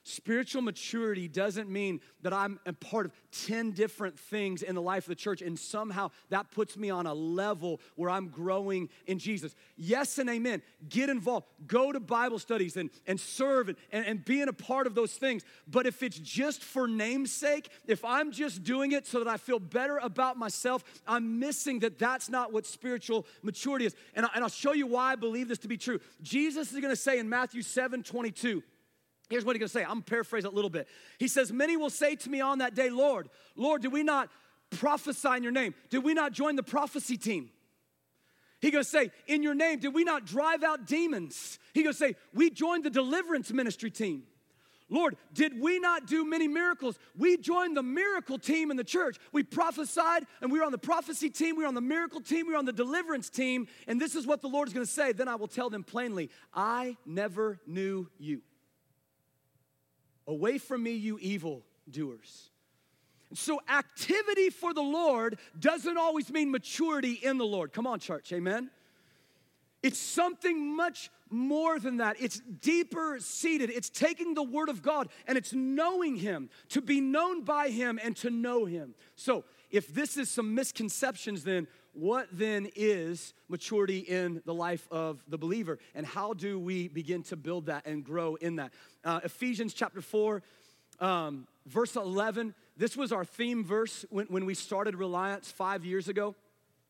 Spiritual 0.08 0.62
maturity 0.62 1.26
doesn't 1.26 1.68
mean 1.68 2.00
that 2.22 2.32
I'm 2.32 2.60
a 2.64 2.72
part 2.72 3.06
of 3.06 3.12
10 3.46 3.72
different 3.72 4.16
things 4.16 4.62
in 4.62 4.76
the 4.76 4.80
life 4.80 5.02
of 5.02 5.08
the 5.08 5.16
church 5.16 5.42
and 5.42 5.58
somehow 5.58 6.12
that 6.28 6.52
puts 6.52 6.76
me 6.76 6.90
on 6.90 7.06
a 7.06 7.12
level 7.12 7.80
where 7.96 8.08
I'm 8.08 8.28
growing 8.28 8.88
in 9.08 9.18
Jesus. 9.18 9.56
Yes 9.76 10.18
and 10.18 10.30
amen. 10.30 10.62
Get 10.88 11.10
involved. 11.10 11.46
Go 11.66 11.90
to 11.90 11.98
Bible 11.98 12.38
studies 12.38 12.76
and, 12.76 12.88
and 13.08 13.18
serve 13.18 13.68
and, 13.68 13.76
and, 13.90 14.06
and 14.06 14.25
being 14.25 14.46
a 14.46 14.52
part 14.52 14.86
of 14.86 14.94
those 14.94 15.14
things. 15.14 15.42
But 15.66 15.86
if 15.86 16.04
it's 16.04 16.20
just 16.20 16.62
for 16.62 16.86
namesake, 16.86 17.68
if 17.88 18.04
I'm 18.04 18.30
just 18.30 18.62
doing 18.62 18.92
it 18.92 19.08
so 19.08 19.18
that 19.18 19.28
I 19.28 19.38
feel 19.38 19.58
better 19.58 19.98
about 19.98 20.36
myself, 20.36 20.84
I'm 21.04 21.40
missing 21.40 21.80
that 21.80 21.98
that's 21.98 22.28
not 22.28 22.52
what 22.52 22.64
spiritual 22.64 23.26
maturity 23.42 23.86
is. 23.86 23.96
And, 24.14 24.25
I, 24.25 24.28
and 24.36 24.44
I'll 24.44 24.50
show 24.50 24.72
you 24.72 24.86
why 24.86 25.10
I 25.10 25.16
believe 25.16 25.48
this 25.48 25.58
to 25.58 25.68
be 25.68 25.76
true. 25.76 25.98
Jesus 26.22 26.72
is 26.72 26.78
going 26.78 26.92
to 26.92 26.96
say 26.96 27.18
in 27.18 27.28
Matthew 27.28 27.62
7 27.62 28.04
22, 28.04 28.62
Here's 29.28 29.45
what 29.45 29.56
he's 29.56 29.61
gonna 29.61 29.68
say. 29.68 29.85
I'm 29.85 30.04
it 30.09 30.45
a 30.45 30.50
little 30.50 30.71
bit. 30.71 30.88
He 31.18 31.28
says, 31.28 31.52
Many 31.52 31.76
will 31.76 31.90
say 31.90 32.14
to 32.16 32.30
me 32.30 32.40
on 32.40 32.59
that 32.59 32.75
day, 32.75 32.90
Lord, 32.90 33.28
Lord, 33.56 33.83
did 33.83 33.92
we 33.92 34.02
not 34.02 34.30
prophesy 34.71 35.37
in 35.37 35.42
your 35.42 35.52
name? 35.52 35.75
Did 35.90 36.04
we 36.04 36.14
not 36.14 36.33
join 36.33 36.56
the 36.56 36.62
prophecy 36.62 37.16
team? 37.16 37.50
He 38.61 38.71
gonna 38.71 38.85
say, 38.85 39.11
In 39.26 39.42
your 39.42 39.54
name, 39.54 39.80
did 39.80 39.95
we 39.95 40.04
not 40.04 40.26
drive 40.26 40.62
out 40.62 40.87
demons? 40.87 41.59
He 41.75 41.83
gonna 41.83 41.92
say, 41.92 42.14
We 42.33 42.50
joined 42.50 42.85
the 42.85 42.90
deliverance 42.90 43.52
ministry 43.52 43.90
team. 43.90 44.25
Lord, 44.88 45.16
did 45.33 45.61
we 45.61 45.80
not 45.80 46.06
do 46.06 46.25
many 46.25 46.47
miracles? 46.47 46.97
We 47.18 47.37
joined 47.37 47.76
the 47.76 47.83
miracle 47.83 48.38
team 48.38 48.71
in 48.71 48.76
the 48.76 48.85
church. 48.85 49.18
We 49.33 49.42
prophesied 49.42 50.25
and 50.40 50.52
we 50.52 50.61
were 50.61 50.64
on 50.64 50.71
the 50.71 50.78
prophecy 50.78 51.28
team, 51.28 51.56
we 51.56 51.64
were 51.64 51.68
on 51.68 51.75
the 51.75 51.80
miracle 51.80 52.21
team, 52.21 52.47
we 52.47 52.52
were 52.52 52.59
on 52.59 52.66
the 52.66 52.73
deliverance 52.73 53.28
team. 53.28 53.66
And 53.88 54.00
this 54.00 54.14
is 54.14 54.28
what 54.28 54.42
the 54.42 54.49
Lord 54.49 54.68
is 54.68 54.75
gonna 54.75 54.87
say. 54.87 55.11
Then 55.11 55.26
I 55.26 55.35
will 55.35 55.49
tell 55.49 55.71
them 55.71 55.83
plainly, 55.83 56.30
I 56.54 56.97
never 57.04 57.59
knew 57.66 58.09
you. 58.18 58.42
Away 60.26 60.59
from 60.59 60.83
me, 60.83 60.92
you 60.92 61.18
evil 61.21 61.62
doers. 61.90 62.50
So, 63.35 63.61
activity 63.68 64.50
for 64.50 64.73
the 64.73 64.83
Lord 64.83 65.38
doesn't 65.59 65.97
always 65.97 66.30
mean 66.30 66.50
maturity 66.50 67.12
in 67.12 67.38
the 67.38 67.45
Lord. 67.45 67.73
Come 67.73 67.87
on, 67.87 67.99
church, 67.99 68.33
amen? 68.33 68.71
It's 69.83 69.99
something 69.99 70.75
much 70.75 71.11
more 71.28 71.78
than 71.78 71.99
that. 71.99 72.16
It's 72.21 72.40
deeper 72.61 73.18
seated. 73.21 73.71
It's 73.71 73.90
taking 73.90 74.35
the 74.35 74.42
Word 74.42 74.68
of 74.68 74.83
God 74.83 75.09
and 75.26 75.37
it's 75.37 75.52
knowing 75.52 76.16
Him, 76.16 76.50
to 76.71 76.80
be 76.80 77.00
known 77.00 77.42
by 77.42 77.68
Him 77.68 77.99
and 78.02 78.16
to 78.18 78.30
know 78.30 78.64
Him. 78.64 78.95
So, 79.16 79.45
if 79.70 79.92
this 79.92 80.16
is 80.16 80.30
some 80.30 80.54
misconceptions, 80.54 81.44
then 81.44 81.66
what 81.92 82.28
then 82.30 82.68
is 82.76 83.32
maturity 83.49 83.99
in 83.99 84.42
the 84.44 84.54
life 84.54 84.87
of 84.90 85.23
the 85.28 85.38
believer? 85.38 85.78
And 85.94 86.06
how 86.06 86.35
do 86.35 86.58
we 86.58 86.88
begin 86.88 87.23
to 87.25 87.37
build 87.37 87.66
that 87.66 87.87
and 87.87 88.04
grow 88.04 88.35
in 88.35 88.56
that? 88.56 88.73
Uh, 89.04 89.20
Ephesians 89.25 89.73
chapter 89.73 90.00
4, 90.00 90.42
um, 91.00 91.46
verse 91.66 91.96
11. 91.96 92.54
This 92.76 92.96
was 92.96 93.12
our 93.12 93.25
theme 93.25 93.64
verse 93.64 94.04
when, 94.11 94.26
when 94.26 94.44
we 94.44 94.54
started 94.54 94.94
Reliance 94.94 95.50
five 95.50 95.85
years 95.85 96.08
ago. 96.08 96.35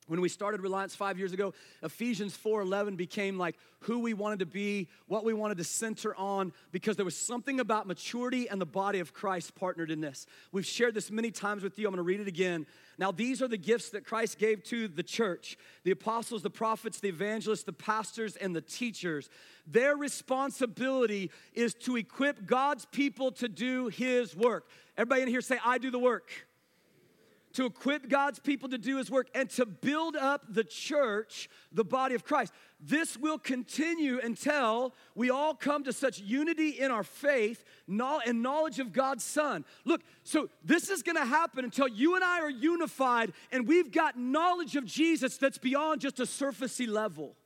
When 0.07 0.21
we 0.21 0.29
started 0.29 0.61
Reliance 0.61 0.95
five 0.95 1.19
years 1.19 1.33
ago, 1.33 1.53
Ephesians 1.83 2.37
4:11 2.37 2.97
became 2.97 3.39
like 3.39 3.57
who 3.81 3.99
we 3.99 4.15
wanted 4.15 4.39
to 4.39 4.47
be, 4.47 4.89
what 5.07 5.25
we 5.25 5.35
wanted 5.35 5.59
to 5.59 5.65
center 5.65 6.15
on, 6.17 6.53
because 6.71 6.97
there 6.97 7.05
was 7.05 7.17
something 7.17 7.59
about 7.59 7.87
maturity 7.87 8.49
and 8.49 8.61
the 8.61 8.67
body 8.67 9.01
of 9.01 9.13
Christ 9.13 9.55
partnered 9.57 9.91
in 9.91 10.01
this. 10.01 10.27
We've 10.53 10.65
shared 10.65 10.95
this 10.95 11.11
many 11.11 11.33
times 11.33 11.63
with 11.63 11.79
you. 11.79 11.87
I'm 11.87 11.93
going 11.93 11.99
to 11.99 12.03
read 12.03 12.21
it 12.21 12.29
again. 12.29 12.67
Now, 12.99 13.11
these 13.11 13.43
are 13.43 13.49
the 13.49 13.59
gifts 13.59 13.91
that 13.91 14.07
Christ 14.07 14.39
gave 14.39 14.63
to 14.65 14.89
the 14.89 15.03
church 15.03 15.59
the 15.83 15.91
apostles, 15.91 16.43
the 16.43 16.51
prophets, 16.51 17.01
the 17.01 17.09
evangelists, 17.09 17.65
the 17.65 17.73
pastors, 17.73 18.37
and 18.37 18.55
the 18.55 18.61
teachers. 18.61 19.29
Their 19.67 19.97
responsibility 19.97 21.33
is 21.53 21.75
to 21.75 21.97
equip 21.97 22.47
God's 22.47 22.87
people 22.87 23.33
to 23.33 23.49
do 23.49 23.89
his 23.89 24.37
work. 24.37 24.69
Everybody 24.97 25.23
in 25.23 25.29
here 25.29 25.41
say, 25.41 25.59
I 25.65 25.79
do 25.79 25.91
the 25.91 25.99
work 25.99 26.31
to 27.57 27.65
equip 27.65 28.11
God's 28.11 28.39
people 28.39 28.69
to 28.69 28.77
do 28.77 28.99
his 28.99 29.11
work 29.11 29.29
and 29.35 29.49
to 29.51 29.65
build 29.65 30.15
up 30.15 30.45
the 30.47 30.63
church, 30.63 31.49
the 31.73 31.85
body 31.85 32.15
of 32.15 32.23
Christ. 32.23 32.53
This 32.79 33.17
will 33.17 33.39
continue 33.39 34.21
until 34.23 34.95
we 35.15 35.31
all 35.31 35.55
come 35.55 35.83
to 35.85 35.93
such 35.95 36.21
unity 36.21 36.69
in 36.69 36.91
our 36.91 37.03
faith 37.03 37.65
and 37.89 38.43
knowledge 38.43 38.79
of 38.79 38.93
God's 38.93 39.25
Son. 39.25 39.65
Look, 39.87 40.03
so 40.23 40.51
this 40.63 40.91
is 40.91 41.03
gonna 41.03 41.25
happen 41.25 41.65
until 41.65 41.89
you 41.89 42.15
and 42.15 42.23
I 42.23 42.41
are 42.41 42.51
unified 42.51 43.33
and 43.51 43.67
we've 43.67 43.91
got 43.91 44.19
knowledge 44.19 44.77
of 44.77 44.85
Jesus 44.85 45.39
that's 45.39 45.59
beyond 45.59 46.03
just 46.03 46.21
a 46.21 46.25
surfacey 46.25 46.87
level 46.87 47.37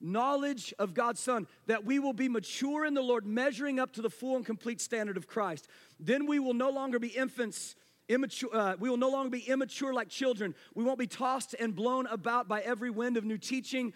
knowledge 0.00 0.74
of 0.78 0.92
God's 0.92 1.18
Son, 1.18 1.46
that 1.66 1.86
we 1.86 1.98
will 1.98 2.12
be 2.12 2.28
mature 2.28 2.84
in 2.84 2.92
the 2.92 3.00
Lord, 3.00 3.24
measuring 3.24 3.80
up 3.80 3.94
to 3.94 4.02
the 4.02 4.10
full 4.10 4.36
and 4.36 4.44
complete 4.44 4.78
standard 4.82 5.16
of 5.16 5.26
Christ. 5.26 5.66
Then 5.98 6.26
we 6.26 6.38
will 6.38 6.52
no 6.52 6.68
longer 6.68 6.98
be 6.98 7.08
infants 7.08 7.74
Immature, 8.08 8.50
uh, 8.52 8.76
we 8.78 8.90
will 8.90 8.96
no 8.96 9.08
longer 9.08 9.30
be 9.30 9.40
immature 9.40 9.94
like 9.94 10.08
children. 10.08 10.54
We 10.74 10.84
won't 10.84 10.98
be 10.98 11.06
tossed 11.06 11.54
and 11.58 11.74
blown 11.74 12.06
about 12.06 12.48
by 12.48 12.60
every 12.60 12.90
wind 12.90 13.16
of 13.16 13.24
new 13.24 13.38
teaching. 13.38 13.94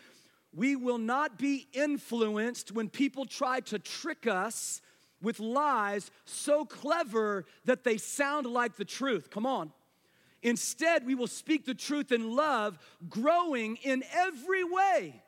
We 0.52 0.76
will 0.76 0.98
not 0.98 1.38
be 1.38 1.68
influenced 1.72 2.72
when 2.72 2.88
people 2.88 3.26
try 3.26 3.60
to 3.60 3.78
trick 3.78 4.26
us 4.26 4.80
with 5.20 5.40
lies 5.40 6.10
so 6.24 6.64
clever 6.64 7.44
that 7.64 7.84
they 7.84 7.98
sound 7.98 8.46
like 8.46 8.76
the 8.76 8.84
truth. 8.84 9.30
Come 9.30 9.44
on. 9.44 9.72
Instead, 10.42 11.04
we 11.04 11.14
will 11.14 11.26
speak 11.26 11.66
the 11.66 11.74
truth 11.74 12.12
in 12.12 12.34
love, 12.34 12.78
growing 13.08 13.76
in 13.82 14.04
every 14.14 14.64
way 14.64 15.22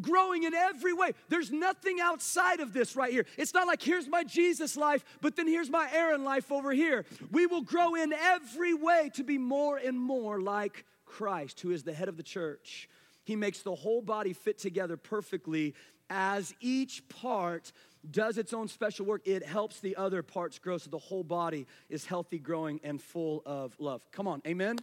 growing 0.00 0.44
in 0.44 0.54
every 0.54 0.92
way. 0.92 1.12
There's 1.28 1.50
nothing 1.50 2.00
outside 2.00 2.60
of 2.60 2.72
this 2.72 2.96
right 2.96 3.12
here. 3.12 3.26
It's 3.36 3.54
not 3.54 3.66
like 3.66 3.82
here's 3.82 4.08
my 4.08 4.24
Jesus 4.24 4.76
life, 4.76 5.04
but 5.20 5.36
then 5.36 5.46
here's 5.46 5.70
my 5.70 5.88
Aaron 5.92 6.24
life 6.24 6.50
over 6.50 6.72
here. 6.72 7.04
We 7.30 7.46
will 7.46 7.62
grow 7.62 7.94
in 7.94 8.12
every 8.12 8.74
way 8.74 9.10
to 9.14 9.24
be 9.24 9.38
more 9.38 9.76
and 9.76 10.00
more 10.00 10.40
like 10.40 10.84
Christ, 11.04 11.60
who 11.60 11.70
is 11.70 11.82
the 11.82 11.92
head 11.92 12.08
of 12.08 12.16
the 12.16 12.22
church. 12.22 12.88
He 13.24 13.36
makes 13.36 13.60
the 13.60 13.74
whole 13.74 14.02
body 14.02 14.32
fit 14.32 14.58
together 14.58 14.96
perfectly 14.96 15.74
as 16.10 16.54
each 16.60 17.08
part 17.08 17.72
does 18.10 18.36
its 18.36 18.52
own 18.52 18.68
special 18.68 19.06
work, 19.06 19.22
it 19.26 19.44
helps 19.44 19.80
the 19.80 19.96
other 19.96 20.22
parts 20.22 20.58
grow 20.58 20.76
so 20.76 20.90
the 20.90 20.98
whole 20.98 21.22
body 21.22 21.66
is 21.88 22.04
healthy, 22.04 22.38
growing, 22.38 22.80
and 22.82 23.00
full 23.00 23.42
of 23.46 23.74
love. 23.78 24.02
Come 24.10 24.26
on, 24.26 24.42
amen? 24.46 24.78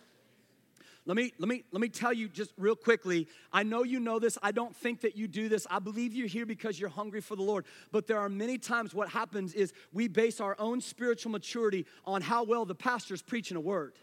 Let 1.05 1.17
me, 1.17 1.33
let, 1.39 1.49
me, 1.49 1.63
let 1.71 1.81
me 1.81 1.89
tell 1.89 2.13
you 2.13 2.27
just 2.27 2.51
real 2.57 2.75
quickly. 2.75 3.27
I 3.51 3.63
know 3.63 3.83
you 3.83 3.99
know 3.99 4.19
this. 4.19 4.37
I 4.43 4.51
don't 4.51 4.75
think 4.75 5.01
that 5.01 5.15
you 5.15 5.27
do 5.27 5.49
this. 5.49 5.65
I 5.69 5.79
believe 5.79 6.13
you're 6.13 6.27
here 6.27 6.45
because 6.45 6.79
you're 6.79 6.89
hungry 6.89 7.21
for 7.21 7.35
the 7.35 7.41
Lord. 7.41 7.65
But 7.91 8.05
there 8.05 8.19
are 8.19 8.29
many 8.29 8.57
times 8.57 8.93
what 8.93 9.09
happens 9.09 9.53
is 9.53 9.73
we 9.91 10.07
base 10.07 10.39
our 10.39 10.55
own 10.59 10.81
spiritual 10.81 11.31
maturity 11.31 11.85
on 12.05 12.21
how 12.21 12.43
well 12.43 12.65
the 12.65 12.75
pastor's 12.75 13.21
preaching 13.21 13.57
a 13.57 13.61
word. 13.61 13.93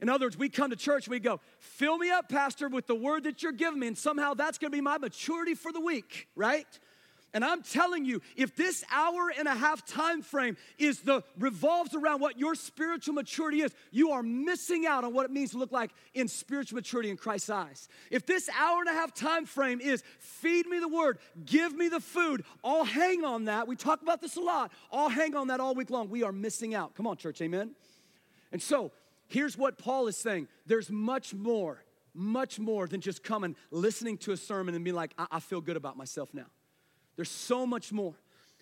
In 0.00 0.08
other 0.08 0.26
words, 0.26 0.36
we 0.36 0.48
come 0.48 0.70
to 0.70 0.76
church 0.76 1.08
we 1.08 1.18
go, 1.18 1.40
fill 1.58 1.96
me 1.96 2.10
up, 2.10 2.28
Pastor, 2.28 2.68
with 2.68 2.86
the 2.86 2.94
word 2.94 3.24
that 3.24 3.42
you're 3.42 3.52
giving 3.52 3.80
me, 3.80 3.86
and 3.86 3.96
somehow 3.96 4.34
that's 4.34 4.58
gonna 4.58 4.70
be 4.70 4.82
my 4.82 4.98
maturity 4.98 5.54
for 5.54 5.72
the 5.72 5.80
week, 5.80 6.28
right? 6.36 6.66
And 7.36 7.44
I'm 7.44 7.60
telling 7.62 8.06
you, 8.06 8.22
if 8.34 8.56
this 8.56 8.82
hour 8.90 9.30
and 9.38 9.46
a 9.46 9.54
half 9.54 9.84
time 9.84 10.22
frame 10.22 10.56
is 10.78 11.00
the 11.00 11.22
revolves 11.38 11.94
around 11.94 12.22
what 12.22 12.38
your 12.38 12.54
spiritual 12.54 13.12
maturity 13.12 13.60
is, 13.60 13.74
you 13.90 14.12
are 14.12 14.22
missing 14.22 14.86
out 14.86 15.04
on 15.04 15.12
what 15.12 15.26
it 15.26 15.30
means 15.30 15.50
to 15.50 15.58
look 15.58 15.70
like 15.70 15.90
in 16.14 16.28
spiritual 16.28 16.76
maturity 16.76 17.10
in 17.10 17.18
Christ's 17.18 17.50
eyes. 17.50 17.90
If 18.10 18.24
this 18.24 18.48
hour 18.58 18.80
and 18.80 18.88
a 18.88 18.94
half 18.94 19.12
time 19.12 19.44
frame 19.44 19.82
is 19.82 20.02
feed 20.18 20.66
me 20.66 20.78
the 20.78 20.88
word, 20.88 21.18
give 21.44 21.76
me 21.76 21.90
the 21.90 22.00
food, 22.00 22.42
I'll 22.64 22.84
hang 22.84 23.22
on 23.22 23.44
that. 23.44 23.68
We 23.68 23.76
talk 23.76 24.00
about 24.00 24.22
this 24.22 24.36
a 24.36 24.40
lot. 24.40 24.72
I'll 24.90 25.10
hang 25.10 25.36
on 25.36 25.48
that 25.48 25.60
all 25.60 25.74
week 25.74 25.90
long. 25.90 26.08
We 26.08 26.22
are 26.22 26.32
missing 26.32 26.74
out. 26.74 26.94
Come 26.94 27.06
on, 27.06 27.18
church, 27.18 27.42
amen. 27.42 27.72
And 28.50 28.62
so, 28.62 28.92
here's 29.28 29.58
what 29.58 29.76
Paul 29.76 30.06
is 30.06 30.16
saying. 30.16 30.48
There's 30.64 30.90
much 30.90 31.34
more, 31.34 31.84
much 32.14 32.58
more 32.58 32.86
than 32.86 33.02
just 33.02 33.22
coming, 33.22 33.56
listening 33.70 34.16
to 34.16 34.32
a 34.32 34.38
sermon 34.38 34.74
and 34.74 34.82
being 34.82 34.96
like, 34.96 35.12
I, 35.18 35.26
I 35.32 35.40
feel 35.40 35.60
good 35.60 35.76
about 35.76 35.98
myself 35.98 36.32
now. 36.32 36.46
There's 37.16 37.30
so 37.30 37.66
much 37.66 37.92
more. 37.92 38.14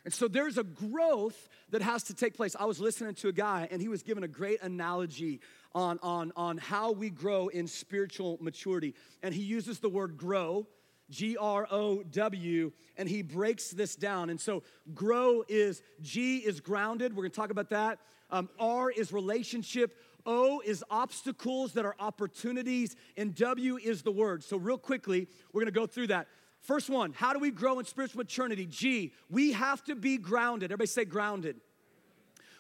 And 0.05 0.13
so 0.13 0.29
there's 0.29 0.59
a 0.59 0.65
growth 0.65 1.49
that 1.71 1.83
has 1.83 2.05
to 2.05 2.15
take 2.15 2.35
place. 2.35 2.55
I 2.59 2.67
was 2.67 2.79
listening 2.79 3.15
to 3.17 3.29
a 3.29 3.33
guy, 3.33 3.69
and 3.71 3.81
he 3.81 3.89
was 3.89 4.03
giving 4.03 4.23
a 4.23 4.29
great 4.29 4.63
analogy 4.63 5.41
on, 5.75 5.99
on, 6.03 6.33
on 6.37 6.59
how 6.59 6.93
we 6.93 7.11
grow 7.11 7.49
in 7.49 7.67
spiritual 7.67 8.39
maturity. 8.41 8.95
And 9.23 9.35
he 9.35 9.43
uses 9.43 9.81
the 9.81 9.89
word 9.89 10.17
grow, 10.17 10.67
G 11.11 11.37
R 11.37 11.67
O 11.71 12.03
W, 12.03 12.73
and 12.97 13.09
he 13.09 13.23
breaks 13.23 13.71
this 13.71 13.97
down. 13.97 14.31
And 14.31 14.41
so 14.41 14.63
grow 14.95 15.43
is 15.49 15.83
G 16.01 16.39
is 16.39 16.61
grounded. 16.61 17.15
We're 17.15 17.25
gonna 17.25 17.35
talk 17.35 17.51
about 17.51 17.71
that. 17.71 17.99
Um, 18.31 18.49
R 18.59 18.91
is 18.91 19.13
relationship. 19.13 19.99
O 20.27 20.61
is 20.65 20.83
obstacles 20.91 21.75
that 21.75 21.85
are 21.85 21.95
opportunities, 21.99 22.97
and 23.17 23.35
W 23.35 23.77
is 23.77 24.03
the 24.03 24.11
word. 24.13 24.43
So, 24.43 24.57
real 24.57 24.79
quickly, 24.79 25.29
we're 25.53 25.61
gonna 25.61 25.71
go 25.73 25.87
through 25.87 26.07
that. 26.07 26.29
First 26.65 26.89
one, 26.89 27.13
how 27.13 27.35
do 27.35 27.39
we 27.39 27.51
grow 27.51 27.79
in 27.79 27.85
spiritual 27.85 28.19
maturity? 28.19 28.65
G, 28.65 29.13
we 29.29 29.53
have 29.53 29.85
to 29.85 29.95
be 29.95 30.17
grounded. 30.17 30.73
Everybody 30.73 30.87
say 30.87 31.05
grounded. 31.05 31.61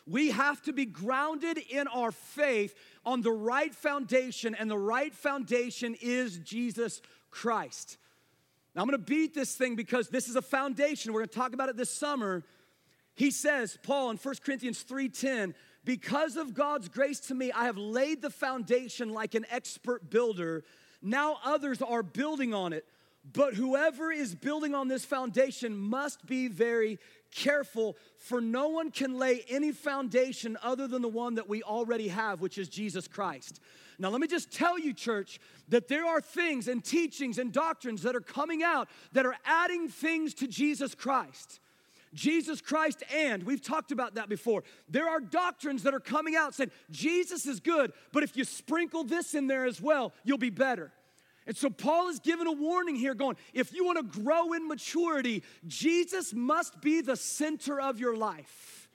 We 0.06 0.30
have 0.30 0.60
to 0.64 0.74
be 0.74 0.84
grounded 0.84 1.56
in 1.56 1.88
our 1.88 2.12
faith 2.12 2.74
on 3.06 3.22
the 3.22 3.32
right 3.32 3.74
foundation, 3.74 4.54
and 4.54 4.70
the 4.70 4.76
right 4.76 5.14
foundation 5.14 5.96
is 6.02 6.36
Jesus 6.38 7.00
Christ. 7.30 7.96
Now, 8.74 8.82
I'm 8.82 8.88
gonna 8.88 8.98
beat 8.98 9.32
this 9.32 9.56
thing 9.56 9.74
because 9.74 10.10
this 10.10 10.28
is 10.28 10.36
a 10.36 10.42
foundation. 10.42 11.14
We're 11.14 11.20
gonna 11.20 11.28
talk 11.28 11.54
about 11.54 11.70
it 11.70 11.76
this 11.76 11.90
summer. 11.90 12.44
he 13.16 13.30
says, 13.30 13.78
Paul 13.84 14.10
in 14.10 14.16
1 14.16 14.42
Corinthians 14.44 14.82
3:10, 14.82 15.54
because 15.84 16.36
of 16.36 16.52
God's 16.52 16.88
grace 16.88 17.20
to 17.20 17.34
me, 17.34 17.52
I 17.52 17.64
have 17.64 17.78
laid 17.78 18.20
the 18.20 18.28
foundation 18.28 19.10
like 19.10 19.34
an 19.34 19.46
expert 19.50 20.10
builder. 20.10 20.64
Now 21.00 21.38
others 21.44 21.80
are 21.80 22.02
building 22.02 22.52
on 22.52 22.72
it. 22.72 22.84
But 23.32 23.54
whoever 23.54 24.12
is 24.12 24.34
building 24.34 24.74
on 24.74 24.88
this 24.88 25.04
foundation 25.04 25.76
must 25.76 26.26
be 26.26 26.48
very 26.48 26.98
careful, 27.30 27.96
for 28.18 28.40
no 28.40 28.68
one 28.68 28.90
can 28.90 29.18
lay 29.18 29.44
any 29.48 29.72
foundation 29.72 30.56
other 30.62 30.86
than 30.86 31.02
the 31.02 31.08
one 31.08 31.34
that 31.34 31.48
we 31.48 31.62
already 31.62 32.08
have, 32.08 32.40
which 32.40 32.58
is 32.58 32.68
Jesus 32.68 33.08
Christ. 33.08 33.60
Now, 33.98 34.10
let 34.10 34.20
me 34.20 34.26
just 34.26 34.52
tell 34.52 34.78
you, 34.78 34.92
church, 34.92 35.40
that 35.68 35.88
there 35.88 36.04
are 36.04 36.20
things 36.20 36.68
and 36.68 36.84
teachings 36.84 37.38
and 37.38 37.52
doctrines 37.52 38.02
that 38.02 38.14
are 38.14 38.20
coming 38.20 38.62
out 38.62 38.88
that 39.12 39.24
are 39.24 39.36
adding 39.44 39.88
things 39.88 40.34
to 40.34 40.46
Jesus 40.46 40.94
Christ. 40.94 41.60
Jesus 42.12 42.60
Christ 42.60 43.02
and, 43.12 43.42
we've 43.42 43.62
talked 43.62 43.90
about 43.90 44.14
that 44.14 44.28
before. 44.28 44.62
There 44.88 45.08
are 45.08 45.20
doctrines 45.20 45.82
that 45.82 45.94
are 45.94 46.00
coming 46.00 46.36
out 46.36 46.54
saying 46.54 46.70
Jesus 46.90 47.46
is 47.46 47.58
good, 47.58 47.92
but 48.12 48.22
if 48.22 48.36
you 48.36 48.44
sprinkle 48.44 49.02
this 49.02 49.34
in 49.34 49.48
there 49.48 49.64
as 49.64 49.80
well, 49.80 50.12
you'll 50.24 50.38
be 50.38 50.50
better. 50.50 50.92
And 51.46 51.56
so 51.56 51.68
Paul 51.68 52.08
is 52.08 52.20
giving 52.20 52.46
a 52.46 52.52
warning 52.52 52.96
here 52.96 53.14
going, 53.14 53.36
if 53.52 53.72
you 53.72 53.84
want 53.84 53.98
to 53.98 54.20
grow 54.22 54.52
in 54.54 54.66
maturity, 54.66 55.42
Jesus 55.66 56.32
must 56.32 56.80
be 56.80 57.02
the 57.02 57.16
center 57.16 57.80
of 57.80 58.00
your 58.00 58.16
life. 58.16 58.88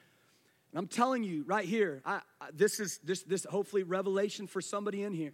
And 0.72 0.80
I'm 0.80 0.88
telling 0.88 1.24
you 1.24 1.44
right 1.46 1.66
here, 1.66 2.02
I, 2.06 2.22
I, 2.40 2.48
this 2.54 2.80
is 2.80 3.00
this 3.04 3.24
this 3.24 3.46
hopefully 3.46 3.84
revelation 3.84 4.48
for 4.48 4.62
somebody 4.62 5.04
in 5.04 5.14
here. 5.14 5.34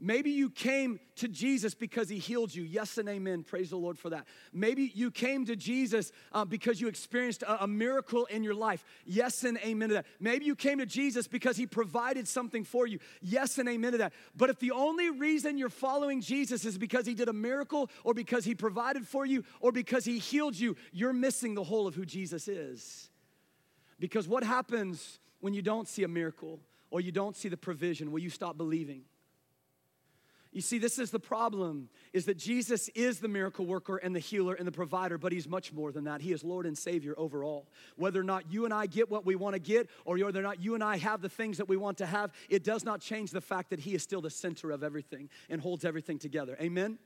Maybe 0.00 0.30
you 0.30 0.48
came 0.48 1.00
to 1.16 1.26
Jesus 1.26 1.74
because 1.74 2.08
he 2.08 2.18
healed 2.18 2.54
you. 2.54 2.62
Yes 2.62 2.98
and 2.98 3.08
amen. 3.08 3.42
Praise 3.42 3.70
the 3.70 3.76
Lord 3.76 3.98
for 3.98 4.10
that. 4.10 4.26
Maybe 4.52 4.92
you 4.94 5.10
came 5.10 5.44
to 5.46 5.56
Jesus 5.56 6.12
uh, 6.32 6.44
because 6.44 6.80
you 6.80 6.86
experienced 6.86 7.42
a, 7.42 7.64
a, 7.64 7.66
miracle 7.66 8.24
in 8.26 8.44
your 8.44 8.54
life. 8.54 8.84
Yes 9.04 9.42
and 9.42 9.58
amen 9.58 9.88
to 9.88 9.94
that. 9.96 10.06
Maybe 10.20 10.44
you 10.44 10.54
came 10.54 10.78
to 10.78 10.86
Jesus 10.86 11.26
because 11.26 11.56
he 11.56 11.66
provided 11.66 12.28
something 12.28 12.62
for 12.62 12.86
you. 12.86 13.00
Yes 13.20 13.58
and 13.58 13.68
amen 13.68 13.92
to 13.92 13.98
that. 13.98 14.12
But 14.36 14.50
if 14.50 14.60
the 14.60 14.70
only 14.70 15.10
reason 15.10 15.58
you're 15.58 15.68
following 15.68 16.20
Jesus 16.20 16.64
is 16.64 16.78
because 16.78 17.04
he 17.04 17.14
did 17.14 17.28
a 17.28 17.32
miracle 17.32 17.90
or 18.04 18.14
because 18.14 18.44
he 18.44 18.54
provided 18.54 19.04
for 19.04 19.26
you 19.26 19.42
or 19.60 19.72
because 19.72 20.04
he 20.04 20.20
healed 20.20 20.56
you, 20.56 20.76
you're 20.92 21.12
missing 21.12 21.54
the 21.54 21.64
whole 21.64 21.88
of 21.88 21.96
who 21.96 22.06
Jesus 22.06 22.46
is. 22.46 23.10
Because 23.98 24.28
what 24.28 24.44
happens 24.44 25.18
when 25.40 25.54
you 25.54 25.62
don't 25.62 25.88
see 25.88 26.04
a 26.04 26.08
miracle 26.08 26.60
or 26.88 27.00
you 27.00 27.10
don't 27.10 27.36
see 27.36 27.48
the 27.48 27.56
provision? 27.56 28.12
Will 28.12 28.20
you 28.20 28.30
stop 28.30 28.56
believing? 28.56 29.02
You 30.50 30.62
see, 30.62 30.78
this 30.78 30.98
is 30.98 31.10
the 31.10 31.20
problem 31.20 31.90
is 32.14 32.24
that 32.24 32.38
Jesus 32.38 32.88
is 32.94 33.20
the 33.20 33.28
miracle 33.28 33.66
worker 33.66 33.98
and 33.98 34.16
the 34.16 34.20
healer 34.20 34.54
and 34.54 34.66
the 34.66 34.72
provider, 34.72 35.18
but 35.18 35.30
he's 35.30 35.46
much 35.46 35.74
more 35.74 35.92
than 35.92 36.04
that. 36.04 36.22
He 36.22 36.32
is 36.32 36.42
Lord 36.42 36.64
and 36.64 36.76
Savior 36.76 37.14
overall. 37.18 37.68
Whether 37.96 38.20
or 38.20 38.24
not 38.24 38.50
you 38.50 38.64
and 38.64 38.72
I 38.72 38.86
get 38.86 39.10
what 39.10 39.26
we 39.26 39.36
want 39.36 39.54
to 39.54 39.60
get, 39.60 39.90
or 40.06 40.16
whether 40.16 40.40
or 40.40 40.42
not 40.42 40.62
you 40.62 40.74
and 40.74 40.82
I 40.82 40.96
have 40.96 41.20
the 41.20 41.28
things 41.28 41.58
that 41.58 41.68
we 41.68 41.76
want 41.76 41.98
to 41.98 42.06
have, 42.06 42.32
it 42.48 42.64
does 42.64 42.82
not 42.82 43.02
change 43.02 43.30
the 43.30 43.42
fact 43.42 43.70
that 43.70 43.80
he 43.80 43.94
is 43.94 44.02
still 44.02 44.22
the 44.22 44.30
center 44.30 44.70
of 44.70 44.82
everything 44.82 45.28
and 45.50 45.60
holds 45.60 45.84
everything 45.84 46.18
together. 46.18 46.56
Amen? 46.60 46.98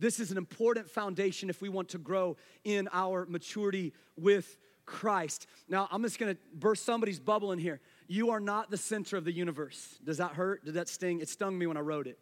This 0.00 0.18
is 0.18 0.32
an 0.32 0.36
important 0.36 0.90
foundation 0.90 1.50
if 1.50 1.62
we 1.62 1.68
want 1.68 1.90
to 1.90 1.98
grow 1.98 2.36
in 2.64 2.88
our 2.92 3.24
maturity 3.26 3.92
with 4.16 4.56
Christ. 4.84 5.46
Now, 5.68 5.86
I'm 5.92 6.02
just 6.02 6.18
gonna 6.18 6.36
burst 6.54 6.84
somebody's 6.84 7.20
bubble 7.20 7.52
in 7.52 7.58
here. 7.58 7.80
You 8.08 8.30
are 8.30 8.40
not 8.40 8.70
the 8.70 8.76
center 8.76 9.16
of 9.16 9.24
the 9.24 9.32
universe. 9.32 9.98
Does 10.02 10.16
that 10.16 10.32
hurt? 10.32 10.64
Did 10.64 10.74
that 10.74 10.88
sting? 10.88 11.20
It 11.20 11.28
stung 11.28 11.56
me 11.56 11.66
when 11.66 11.76
I 11.76 11.80
wrote 11.80 12.06
it. 12.06 12.18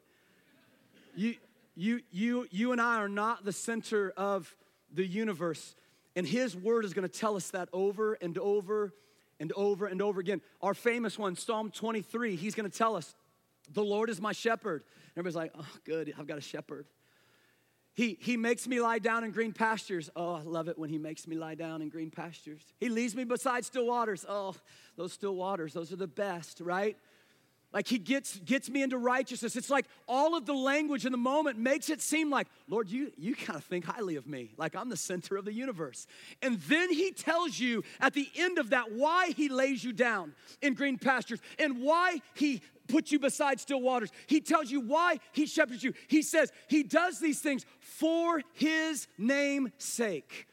You, 1.17 1.35
you, 1.75 2.01
you, 2.11 2.47
you 2.51 2.73
and 2.73 2.81
I 2.81 2.97
are 2.99 3.09
not 3.09 3.45
the 3.45 3.53
center 3.53 4.13
of 4.17 4.55
the 4.93 5.07
universe. 5.07 5.75
And 6.15 6.27
His 6.27 6.57
Word 6.57 6.85
is 6.85 6.95
going 6.95 7.09
to 7.09 7.19
tell 7.21 7.37
us 7.37 7.51
that 7.51 7.69
over 7.73 8.15
and 8.15 8.37
over 8.39 8.93
and 9.41 9.53
over 9.53 9.87
and 9.87 10.01
over 10.01 10.21
again. 10.21 10.41
Our 10.63 10.75
famous 10.75 11.19
one, 11.19 11.37
Psalm 11.37 11.71
23, 11.71 12.37
He's 12.37 12.55
going 12.55 12.71
to 12.71 12.77
tell 12.77 12.97
us, 12.97 13.15
The 13.73 13.83
Lord 13.83 14.11
is 14.11 14.21
my 14.21 14.33
shepherd. 14.33 14.85
everybody's 15.13 15.37
like, 15.37 15.53
Oh, 15.59 15.67
good, 15.85 16.13
I've 16.19 16.27
got 16.27 16.39
a 16.39 16.43
shepherd. 16.43 16.87
He, 17.95 18.19
he 18.21 18.37
makes 18.37 18.69
me 18.69 18.79
lie 18.79 18.99
down 18.99 19.25
in 19.25 19.31
green 19.31 19.55
pastures. 19.55 20.11
Oh, 20.15 20.35
I 20.35 20.43
love 20.43 20.69
it 20.69 20.79
when 20.79 20.91
he 20.91 20.99
makes 20.99 21.27
me 21.27 21.35
lie 21.37 21.55
down 21.55 21.81
in 21.81 21.89
green 21.89 22.11
pastures. 22.11 22.61
He 22.79 22.91
leads 22.91 23.15
me 23.15 23.25
beside 23.25 23.65
still 23.65 23.87
waters. 23.87 24.27
Oh, 24.29 24.55
those 24.97 25.15
still 25.15 25.35
waters, 25.35 25.73
those 25.73 25.91
are 25.95 25.97
the 25.97 26.07
best, 26.07 26.61
right? 26.61 26.99
Like 27.77 27.89
he 27.89 27.99
gets 27.99 28.39
gets 28.39 28.71
me 28.71 28.83
into 28.83 28.97
righteousness. 28.97 29.55
It's 29.55 29.69
like 29.69 29.85
all 30.09 30.35
of 30.35 30.47
the 30.47 30.55
language 30.55 31.05
in 31.05 31.13
the 31.13 31.19
moment 31.19 31.59
makes 31.59 31.91
it 31.91 32.01
seem 32.01 32.31
like, 32.31 32.49
Lord, 32.71 32.89
you 32.89 33.13
you 33.19 33.35
kind 33.35 33.55
of 33.55 33.65
think 33.65 33.85
highly 33.85 34.17
of 34.17 34.27
me, 34.27 34.55
like 34.57 34.75
I'm 34.75 34.89
the 34.89 34.97
center 34.97 35.37
of 35.37 35.45
the 35.45 35.53
universe. 35.53 36.07
And 36.41 36.59
then 36.63 36.91
he 36.91 37.11
tells 37.11 37.61
you 37.61 37.85
at 38.01 38.15
the 38.15 38.31
end 38.35 38.57
of 38.57 38.71
that 38.71 38.93
why 38.93 39.33
he 39.37 39.51
lays 39.51 39.85
you 39.85 39.93
down 39.93 40.33
in 40.63 40.73
green 40.73 40.97
pastures 40.97 41.41
and 41.59 41.83
why 41.83 42.23
he 42.33 42.63
puts 42.89 43.13
you 43.13 43.19
beside 43.19 43.61
still 43.61 43.83
waters. 43.83 44.11
He 44.27 44.41
tells 44.41 44.71
you 44.71 44.81
why 44.81 45.19
he 45.33 45.45
shepherds 45.45 45.85
you. 45.85 45.93
He 46.09 46.23
says 46.23 46.51
he 46.69 46.83
does 46.83 47.21
these 47.21 47.41
things 47.41 47.67
for 47.81 48.41
his 48.55 49.07
name's 49.19 49.73
sake. 49.77 50.47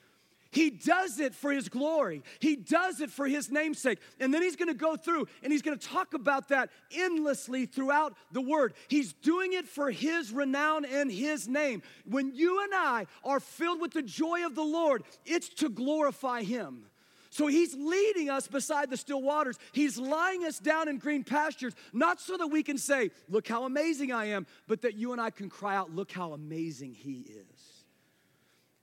He 0.53 0.69
does 0.69 1.19
it 1.19 1.33
for 1.33 1.51
His 1.51 1.69
glory. 1.69 2.23
He 2.39 2.55
does 2.55 3.01
it 3.01 3.11
for 3.11 3.27
His 3.27 3.51
namesake. 3.51 3.99
And 4.19 4.33
then 4.33 4.41
He's 4.41 4.55
gonna 4.55 4.73
go 4.73 4.95
through 4.95 5.27
and 5.41 5.51
He's 5.51 5.61
gonna 5.61 5.77
talk 5.77 6.13
about 6.13 6.49
that 6.49 6.69
endlessly 6.91 7.65
throughout 7.65 8.15
the 8.31 8.41
Word. 8.41 8.73
He's 8.87 9.13
doing 9.13 9.53
it 9.53 9.67
for 9.67 9.91
His 9.91 10.31
renown 10.31 10.85
and 10.85 11.11
His 11.11 11.47
name. 11.47 11.81
When 12.05 12.33
you 12.33 12.63
and 12.63 12.73
I 12.73 13.07
are 13.23 13.39
filled 13.39 13.81
with 13.81 13.93
the 13.93 14.03
joy 14.03 14.45
of 14.45 14.55
the 14.55 14.63
Lord, 14.63 15.03
it's 15.25 15.49
to 15.49 15.69
glorify 15.69 16.43
Him. 16.43 16.85
So 17.33 17.47
he's 17.47 17.73
leading 17.73 18.29
us 18.29 18.47
beside 18.47 18.91
the 18.91 18.97
still 18.97 19.23
waters. 19.23 19.57
He's 19.71 19.97
lying 19.97 20.45
us 20.45 20.59
down 20.59 20.87
in 20.87 20.99
green 20.99 21.23
pastures, 21.23 21.73
not 21.91 22.21
so 22.21 22.37
that 22.37 22.45
we 22.45 22.61
can 22.61 22.77
say, 22.77 23.09
Look 23.27 23.47
how 23.47 23.65
amazing 23.65 24.11
I 24.11 24.25
am, 24.25 24.45
but 24.67 24.83
that 24.83 24.93
you 24.93 25.13
and 25.13 25.19
I 25.19 25.31
can 25.31 25.49
cry 25.49 25.75
out, 25.75 25.89
Look 25.89 26.11
how 26.11 26.33
amazing 26.33 26.93
he 26.93 27.21
is. 27.21 27.85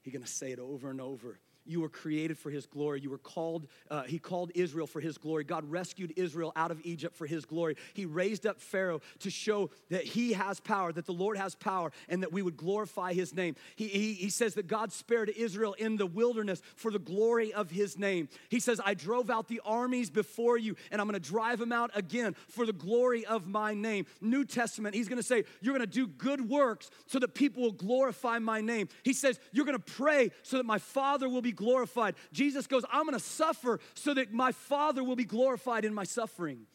He's 0.01 0.13
gonna 0.13 0.27
say 0.27 0.51
it 0.51 0.59
over 0.59 0.89
and 0.89 0.99
over. 0.99 1.39
You 1.65 1.81
were 1.81 1.89
created 1.89 2.37
for 2.37 2.49
his 2.49 2.65
glory. 2.65 3.01
You 3.01 3.09
were 3.09 3.17
called, 3.17 3.67
uh, 3.89 4.03
he 4.03 4.19
called 4.19 4.51
Israel 4.55 4.87
for 4.87 4.99
his 4.99 5.17
glory. 5.17 5.43
God 5.43 5.69
rescued 5.69 6.13
Israel 6.15 6.51
out 6.55 6.71
of 6.71 6.79
Egypt 6.83 7.15
for 7.15 7.27
his 7.27 7.45
glory. 7.45 7.75
He 7.93 8.05
raised 8.05 8.45
up 8.45 8.59
Pharaoh 8.59 9.01
to 9.19 9.29
show 9.29 9.69
that 9.89 10.03
he 10.03 10.33
has 10.33 10.59
power, 10.59 10.91
that 10.91 11.05
the 11.05 11.13
Lord 11.13 11.37
has 11.37 11.55
power, 11.55 11.91
and 12.09 12.23
that 12.23 12.31
we 12.31 12.41
would 12.41 12.57
glorify 12.57 13.13
his 13.13 13.33
name. 13.33 13.55
He, 13.75 13.87
he, 13.87 14.13
he 14.13 14.29
says 14.29 14.55
that 14.55 14.67
God 14.67 14.91
spared 14.91 15.29
Israel 15.29 15.73
in 15.73 15.97
the 15.97 16.07
wilderness 16.07 16.61
for 16.75 16.91
the 16.91 16.99
glory 16.99 17.53
of 17.53 17.69
his 17.69 17.97
name. 17.97 18.27
He 18.49 18.59
says, 18.59 18.81
I 18.83 18.93
drove 18.93 19.29
out 19.29 19.47
the 19.47 19.61
armies 19.63 20.09
before 20.09 20.57
you, 20.57 20.75
and 20.91 20.99
I'm 20.99 21.07
gonna 21.07 21.19
drive 21.19 21.59
them 21.59 21.71
out 21.71 21.91
again 21.93 22.35
for 22.47 22.65
the 22.65 22.73
glory 22.73 23.25
of 23.25 23.47
my 23.47 23.73
name. 23.73 24.05
New 24.19 24.45
Testament, 24.45 24.95
he's 24.95 25.07
gonna 25.07 25.23
say, 25.23 25.43
You're 25.61 25.73
gonna 25.73 25.85
do 25.85 26.07
good 26.07 26.49
works 26.49 26.89
so 27.05 27.19
that 27.19 27.35
people 27.35 27.63
will 27.63 27.71
glorify 27.71 28.39
my 28.39 28.61
name. 28.61 28.89
He 29.03 29.13
says, 29.13 29.39
You're 29.51 29.65
gonna 29.65 29.79
pray 29.79 30.31
so 30.43 30.57
that 30.57 30.65
my 30.65 30.79
Father 30.79 31.29
will 31.29 31.41
be 31.41 31.50
glorified. 31.51 32.15
Jesus 32.31 32.67
goes, 32.67 32.83
I'm 32.91 33.05
gonna 33.05 33.19
suffer 33.19 33.79
so 33.93 34.13
that 34.13 34.33
my 34.33 34.51
Father 34.51 35.03
will 35.03 35.15
be 35.15 35.25
glorified 35.25 35.85
in 35.85 35.93
my 35.93 36.03
suffering. 36.03 36.65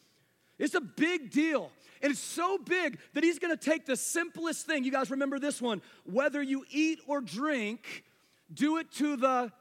It's 0.59 0.75
a 0.75 0.81
big 0.81 1.31
deal. 1.31 1.71
And 2.01 2.11
it's 2.11 2.21
so 2.21 2.57
big 2.57 2.99
that 3.13 3.23
he's 3.23 3.39
gonna 3.39 3.57
take 3.57 3.85
the 3.85 3.95
simplest 3.95 4.65
thing. 4.65 4.83
You 4.83 4.91
guys 4.91 5.09
remember 5.11 5.39
this 5.39 5.61
one 5.61 5.81
whether 6.05 6.41
you 6.41 6.65
eat 6.69 6.99
or 7.07 7.21
drink, 7.21 8.03
do 8.53 8.77
it 8.77 8.91
to 8.93 9.15
the 9.15 9.51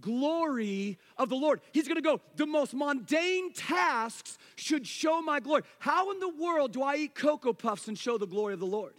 glory 0.00 0.98
of 1.16 1.28
the 1.28 1.36
Lord. 1.36 1.60
He's 1.72 1.88
gonna 1.88 2.00
go, 2.00 2.20
the 2.36 2.46
most 2.46 2.74
mundane 2.74 3.52
tasks 3.52 4.38
should 4.56 4.86
show 4.86 5.22
my 5.22 5.40
glory. 5.40 5.62
How 5.78 6.10
in 6.12 6.20
the 6.20 6.28
world 6.28 6.72
do 6.72 6.82
I 6.82 6.96
eat 6.96 7.14
Cocoa 7.14 7.52
Puffs 7.52 7.88
and 7.88 7.98
show 7.98 8.18
the 8.18 8.26
glory 8.26 8.54
of 8.54 8.60
the 8.60 8.66
Lord? 8.66 8.94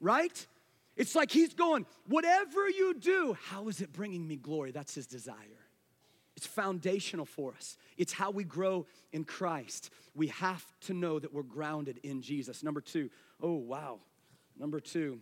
Right? 0.00 0.46
It's 0.96 1.14
like 1.14 1.30
he's 1.30 1.54
going, 1.54 1.86
whatever 2.06 2.68
you 2.68 2.94
do, 2.94 3.36
how 3.48 3.68
is 3.68 3.80
it 3.80 3.92
bringing 3.92 4.26
me 4.26 4.36
glory? 4.36 4.70
That's 4.70 4.94
his 4.94 5.06
desire. 5.06 5.36
It's 6.36 6.46
foundational 6.46 7.24
for 7.24 7.54
us. 7.54 7.76
It's 7.96 8.12
how 8.12 8.30
we 8.30 8.44
grow 8.44 8.86
in 9.12 9.24
Christ. 9.24 9.90
We 10.14 10.28
have 10.28 10.64
to 10.82 10.94
know 10.94 11.18
that 11.18 11.32
we're 11.32 11.42
grounded 11.42 12.00
in 12.02 12.22
Jesus. 12.22 12.62
Number 12.62 12.80
two, 12.80 13.10
oh, 13.42 13.54
wow. 13.54 14.00
Number 14.58 14.80
two. 14.80 15.20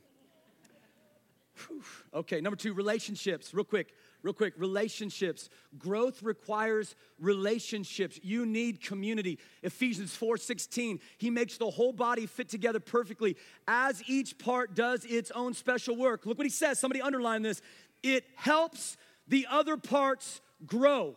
Whew. 1.66 1.82
Okay, 2.12 2.40
number 2.40 2.56
two, 2.56 2.74
relationships. 2.74 3.54
Real 3.54 3.64
quick 3.64 3.94
real 4.24 4.32
quick 4.32 4.54
relationships. 4.56 5.48
Growth 5.78 6.22
requires 6.22 6.96
relationships. 7.20 8.18
You 8.22 8.46
need 8.46 8.82
community. 8.82 9.38
Ephesians 9.62 10.16
4 10.16 10.38
16 10.38 10.98
he 11.18 11.30
makes 11.30 11.58
the 11.58 11.70
whole 11.70 11.92
body 11.92 12.26
fit 12.26 12.48
together 12.48 12.80
perfectly. 12.80 13.36
As 13.68 14.02
each 14.08 14.38
part 14.38 14.74
does 14.74 15.04
its 15.04 15.30
own 15.30 15.54
special 15.54 15.94
work. 15.94 16.26
Look 16.26 16.38
what 16.38 16.46
he 16.46 16.50
says. 16.50 16.80
Somebody 16.80 17.00
underline 17.00 17.42
this. 17.42 17.62
It 18.02 18.24
helps 18.34 18.96
the 19.28 19.46
other 19.48 19.76
parts 19.76 20.40
grow 20.66 21.16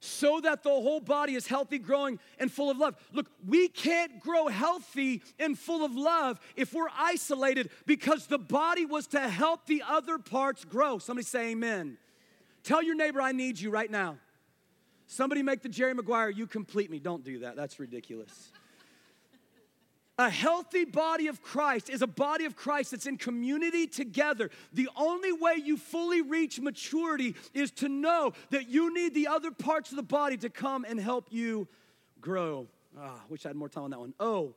so 0.00 0.40
that 0.40 0.62
the 0.62 0.70
whole 0.70 1.00
body 1.00 1.34
is 1.34 1.46
healthy, 1.46 1.78
growing, 1.78 2.18
and 2.38 2.52
full 2.52 2.70
of 2.70 2.78
love. 2.78 2.96
Look, 3.12 3.30
we 3.46 3.68
can't 3.68 4.20
grow 4.20 4.46
healthy 4.46 5.22
and 5.38 5.58
full 5.58 5.84
of 5.84 5.94
love 5.94 6.38
if 6.56 6.72
we're 6.72 6.88
isolated 6.96 7.70
because 7.86 8.26
the 8.26 8.38
body 8.38 8.86
was 8.86 9.08
to 9.08 9.20
help 9.20 9.66
the 9.66 9.82
other 9.86 10.18
parts 10.18 10.64
grow. 10.64 10.98
Somebody 10.98 11.24
say 11.24 11.50
amen 11.50 11.98
Tell 12.64 12.82
your 12.82 12.94
neighbor, 12.94 13.20
I 13.22 13.32
need 13.32 13.58
you 13.58 13.70
right 13.70 13.90
now. 13.90 14.18
Somebody 15.06 15.42
make 15.42 15.62
the 15.62 15.70
Jerry 15.70 15.94
Maguire, 15.94 16.28
you 16.28 16.46
complete 16.46 16.90
me. 16.90 16.98
Don't 16.98 17.24
do 17.24 17.38
that, 17.38 17.56
that's 17.56 17.80
ridiculous. 17.80 18.50
A 20.20 20.28
healthy 20.28 20.84
body 20.84 21.28
of 21.28 21.40
Christ 21.42 21.88
is 21.88 22.02
a 22.02 22.06
body 22.08 22.44
of 22.44 22.56
Christ 22.56 22.90
that's 22.90 23.06
in 23.06 23.18
community 23.18 23.86
together. 23.86 24.50
The 24.72 24.88
only 24.96 25.32
way 25.32 25.54
you 25.64 25.76
fully 25.76 26.22
reach 26.22 26.58
maturity 26.60 27.36
is 27.54 27.70
to 27.72 27.88
know 27.88 28.32
that 28.50 28.68
you 28.68 28.92
need 28.92 29.14
the 29.14 29.28
other 29.28 29.52
parts 29.52 29.90
of 29.90 29.96
the 29.96 30.02
body 30.02 30.36
to 30.38 30.50
come 30.50 30.84
and 30.84 30.98
help 30.98 31.28
you 31.30 31.68
grow. 32.20 32.66
Ah, 32.98 33.20
wish 33.28 33.46
I 33.46 33.50
had 33.50 33.56
more 33.56 33.68
time 33.68 33.84
on 33.84 33.90
that 33.90 34.00
one. 34.00 34.14
O, 34.18 34.54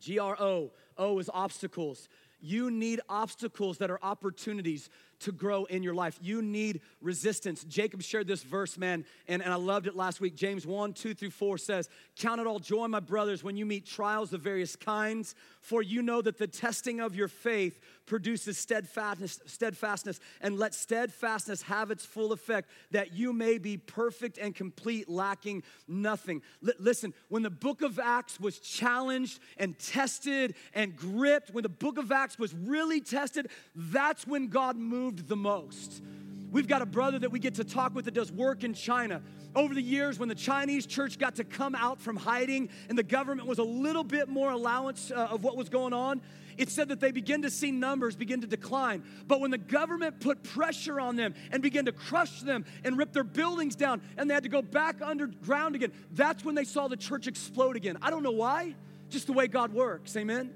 G 0.00 0.18
R 0.18 0.34
O. 0.40 0.70
O 0.96 1.18
is 1.18 1.28
obstacles. 1.32 2.08
You 2.40 2.70
need 2.70 3.00
obstacles 3.08 3.78
that 3.78 3.90
are 3.90 3.98
opportunities 4.02 4.88
to 5.20 5.32
grow 5.32 5.64
in 5.66 5.82
your 5.82 5.94
life. 5.94 6.18
You 6.22 6.40
need 6.40 6.80
resistance. 7.00 7.64
Jacob 7.64 8.02
shared 8.02 8.26
this 8.26 8.42
verse, 8.42 8.78
man, 8.78 9.04
and, 9.28 9.42
and 9.42 9.52
I 9.52 9.56
loved 9.56 9.86
it 9.86 9.94
last 9.94 10.20
week. 10.20 10.34
James 10.34 10.66
1, 10.66 10.94
2 10.94 11.14
through 11.14 11.30
4 11.30 11.58
says, 11.58 11.88
Count 12.16 12.40
it 12.40 12.46
all 12.46 12.58
joy, 12.58 12.88
my 12.88 13.00
brothers, 13.00 13.44
when 13.44 13.56
you 13.56 13.66
meet 13.66 13.86
trials 13.86 14.32
of 14.32 14.40
various 14.40 14.76
kinds, 14.76 15.34
for 15.60 15.82
you 15.82 16.00
know 16.02 16.22
that 16.22 16.38
the 16.38 16.46
testing 16.46 17.00
of 17.00 17.14
your 17.14 17.28
faith 17.28 17.80
produces 18.10 18.58
steadfastness, 18.58 19.38
steadfastness, 19.46 20.18
and 20.40 20.58
let 20.58 20.74
steadfastness 20.74 21.62
have 21.62 21.92
its 21.92 22.04
full 22.04 22.32
effect, 22.32 22.68
that 22.90 23.12
you 23.12 23.32
may 23.32 23.56
be 23.56 23.76
perfect 23.76 24.36
and 24.36 24.52
complete, 24.52 25.08
lacking 25.08 25.62
nothing. 25.86 26.42
L- 26.66 26.74
listen, 26.80 27.14
when 27.28 27.44
the 27.44 27.50
book 27.50 27.82
of 27.82 28.00
Acts 28.00 28.40
was 28.40 28.58
challenged 28.58 29.38
and 29.58 29.78
tested 29.78 30.56
and 30.74 30.96
gripped, 30.96 31.50
when 31.54 31.62
the 31.62 31.68
book 31.68 31.98
of 31.98 32.10
Acts 32.10 32.36
was 32.36 32.52
really 32.52 33.00
tested, 33.00 33.48
that's 33.76 34.26
when 34.26 34.48
God 34.48 34.76
moved 34.76 35.28
the 35.28 35.36
most. 35.36 36.02
We've 36.52 36.66
got 36.66 36.82
a 36.82 36.86
brother 36.86 37.18
that 37.20 37.30
we 37.30 37.38
get 37.38 37.54
to 37.56 37.64
talk 37.64 37.94
with 37.94 38.06
that 38.06 38.14
does 38.14 38.32
work 38.32 38.64
in 38.64 38.74
China. 38.74 39.22
Over 39.54 39.74
the 39.74 39.82
years, 39.82 40.18
when 40.18 40.28
the 40.28 40.34
Chinese 40.34 40.86
church 40.86 41.18
got 41.18 41.36
to 41.36 41.44
come 41.44 41.74
out 41.74 42.00
from 42.00 42.16
hiding 42.16 42.70
and 42.88 42.98
the 42.98 43.02
government 43.02 43.48
was 43.48 43.58
a 43.58 43.64
little 43.64 44.04
bit 44.04 44.28
more 44.28 44.50
allowance 44.50 45.10
uh, 45.10 45.28
of 45.30 45.44
what 45.44 45.56
was 45.56 45.68
going 45.68 45.92
on, 45.92 46.20
it 46.56 46.68
said 46.68 46.88
that 46.88 47.00
they 47.00 47.10
began 47.10 47.42
to 47.42 47.50
see 47.50 47.70
numbers 47.70 48.16
begin 48.16 48.40
to 48.42 48.46
decline. 48.46 49.02
But 49.26 49.40
when 49.40 49.50
the 49.50 49.58
government 49.58 50.20
put 50.20 50.42
pressure 50.42 51.00
on 51.00 51.16
them 51.16 51.34
and 51.52 51.62
began 51.62 51.84
to 51.86 51.92
crush 51.92 52.42
them 52.42 52.64
and 52.84 52.98
rip 52.98 53.12
their 53.12 53.24
buildings 53.24 53.76
down 53.76 54.02
and 54.18 54.28
they 54.28 54.34
had 54.34 54.42
to 54.42 54.48
go 54.48 54.60
back 54.60 55.00
underground 55.02 55.74
again, 55.74 55.92
that's 56.12 56.44
when 56.44 56.54
they 56.54 56.64
saw 56.64 56.88
the 56.88 56.96
church 56.96 57.26
explode 57.26 57.76
again. 57.76 57.96
I 58.02 58.10
don't 58.10 58.22
know 58.22 58.30
why, 58.30 58.74
just 59.08 59.26
the 59.26 59.32
way 59.32 59.46
God 59.46 59.72
works. 59.72 60.16
Amen. 60.16 60.52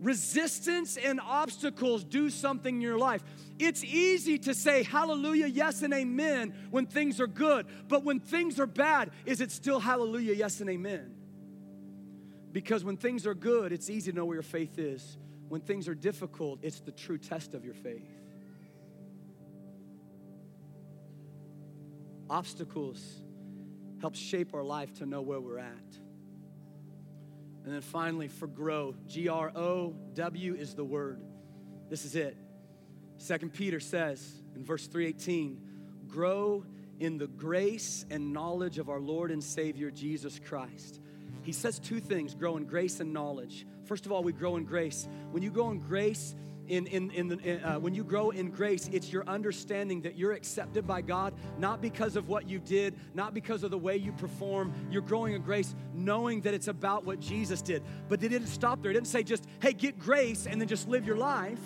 Resistance 0.00 0.96
and 0.96 1.20
obstacles 1.20 2.04
do 2.04 2.30
something 2.30 2.74
in 2.74 2.80
your 2.80 2.98
life. 2.98 3.22
It's 3.58 3.82
easy 3.82 4.38
to 4.40 4.54
say 4.54 4.82
hallelujah, 4.82 5.46
yes, 5.46 5.82
and 5.82 5.94
amen 5.94 6.54
when 6.70 6.86
things 6.86 7.20
are 7.20 7.26
good, 7.26 7.66
but 7.88 8.04
when 8.04 8.20
things 8.20 8.60
are 8.60 8.66
bad, 8.66 9.10
is 9.24 9.40
it 9.40 9.50
still 9.50 9.80
hallelujah, 9.80 10.34
yes, 10.34 10.60
and 10.60 10.68
amen? 10.68 11.14
Because 12.52 12.84
when 12.84 12.96
things 12.96 13.26
are 13.26 13.34
good, 13.34 13.72
it's 13.72 13.88
easy 13.88 14.10
to 14.12 14.16
know 14.16 14.24
where 14.24 14.36
your 14.36 14.42
faith 14.42 14.78
is. 14.78 15.18
When 15.48 15.60
things 15.60 15.88
are 15.88 15.94
difficult, 15.94 16.58
it's 16.62 16.80
the 16.80 16.92
true 16.92 17.18
test 17.18 17.54
of 17.54 17.64
your 17.64 17.74
faith. 17.74 18.10
Obstacles 22.28 23.22
help 24.00 24.14
shape 24.14 24.54
our 24.54 24.64
life 24.64 24.92
to 24.94 25.06
know 25.06 25.22
where 25.22 25.40
we're 25.40 25.58
at. 25.58 25.98
And 27.64 27.74
then 27.74 27.80
finally, 27.80 28.28
for 28.28 28.46
grow, 28.46 28.94
G 29.06 29.28
R 29.28 29.50
O 29.54 29.94
W 30.14 30.54
is 30.54 30.74
the 30.74 30.84
word. 30.84 31.20
This 31.88 32.04
is 32.04 32.16
it. 32.16 32.36
Second 33.26 33.52
Peter 33.52 33.80
says 33.80 34.24
in 34.54 34.64
verse 34.64 34.86
318, 34.86 35.60
grow 36.06 36.64
in 37.00 37.18
the 37.18 37.26
grace 37.26 38.06
and 38.08 38.32
knowledge 38.32 38.78
of 38.78 38.88
our 38.88 39.00
Lord 39.00 39.32
and 39.32 39.42
Savior 39.42 39.90
Jesus 39.90 40.38
Christ. 40.38 41.00
He 41.42 41.50
says 41.50 41.80
two 41.80 41.98
things 41.98 42.36
grow 42.36 42.56
in 42.56 42.66
grace 42.66 43.00
and 43.00 43.12
knowledge. 43.12 43.66
First 43.84 44.06
of 44.06 44.12
all, 44.12 44.22
we 44.22 44.32
grow 44.32 44.54
in 44.54 44.64
grace. 44.64 45.08
When 45.32 45.42
you 45.42 45.50
grow 45.50 45.70
in 45.70 45.80
grace, 45.80 46.36
in, 46.68 46.86
in, 46.86 47.10
in, 47.10 47.26
the, 47.26 47.38
in 47.38 47.64
uh, 47.64 47.80
when 47.80 47.94
you 47.94 48.04
grow 48.04 48.30
in 48.30 48.50
grace, 48.50 48.88
it's 48.92 49.12
your 49.12 49.28
understanding 49.28 50.02
that 50.02 50.16
you're 50.16 50.32
accepted 50.32 50.86
by 50.86 51.02
God, 51.02 51.34
not 51.58 51.82
because 51.82 52.14
of 52.14 52.28
what 52.28 52.48
you 52.48 52.60
did, 52.60 52.94
not 53.12 53.34
because 53.34 53.64
of 53.64 53.72
the 53.72 53.78
way 53.78 53.96
you 53.96 54.12
perform. 54.12 54.72
You're 54.88 55.02
growing 55.02 55.34
in 55.34 55.42
grace, 55.42 55.74
knowing 55.92 56.42
that 56.42 56.54
it's 56.54 56.68
about 56.68 57.04
what 57.04 57.18
Jesus 57.18 57.60
did. 57.60 57.82
But 58.08 58.22
it 58.22 58.28
didn't 58.28 58.48
stop 58.48 58.82
there. 58.82 58.92
It 58.92 58.94
didn't 58.94 59.08
say 59.08 59.24
just, 59.24 59.46
hey, 59.60 59.72
get 59.72 59.98
grace 59.98 60.46
and 60.46 60.60
then 60.60 60.68
just 60.68 60.86
live 60.86 61.04
your 61.04 61.16
life. 61.16 61.58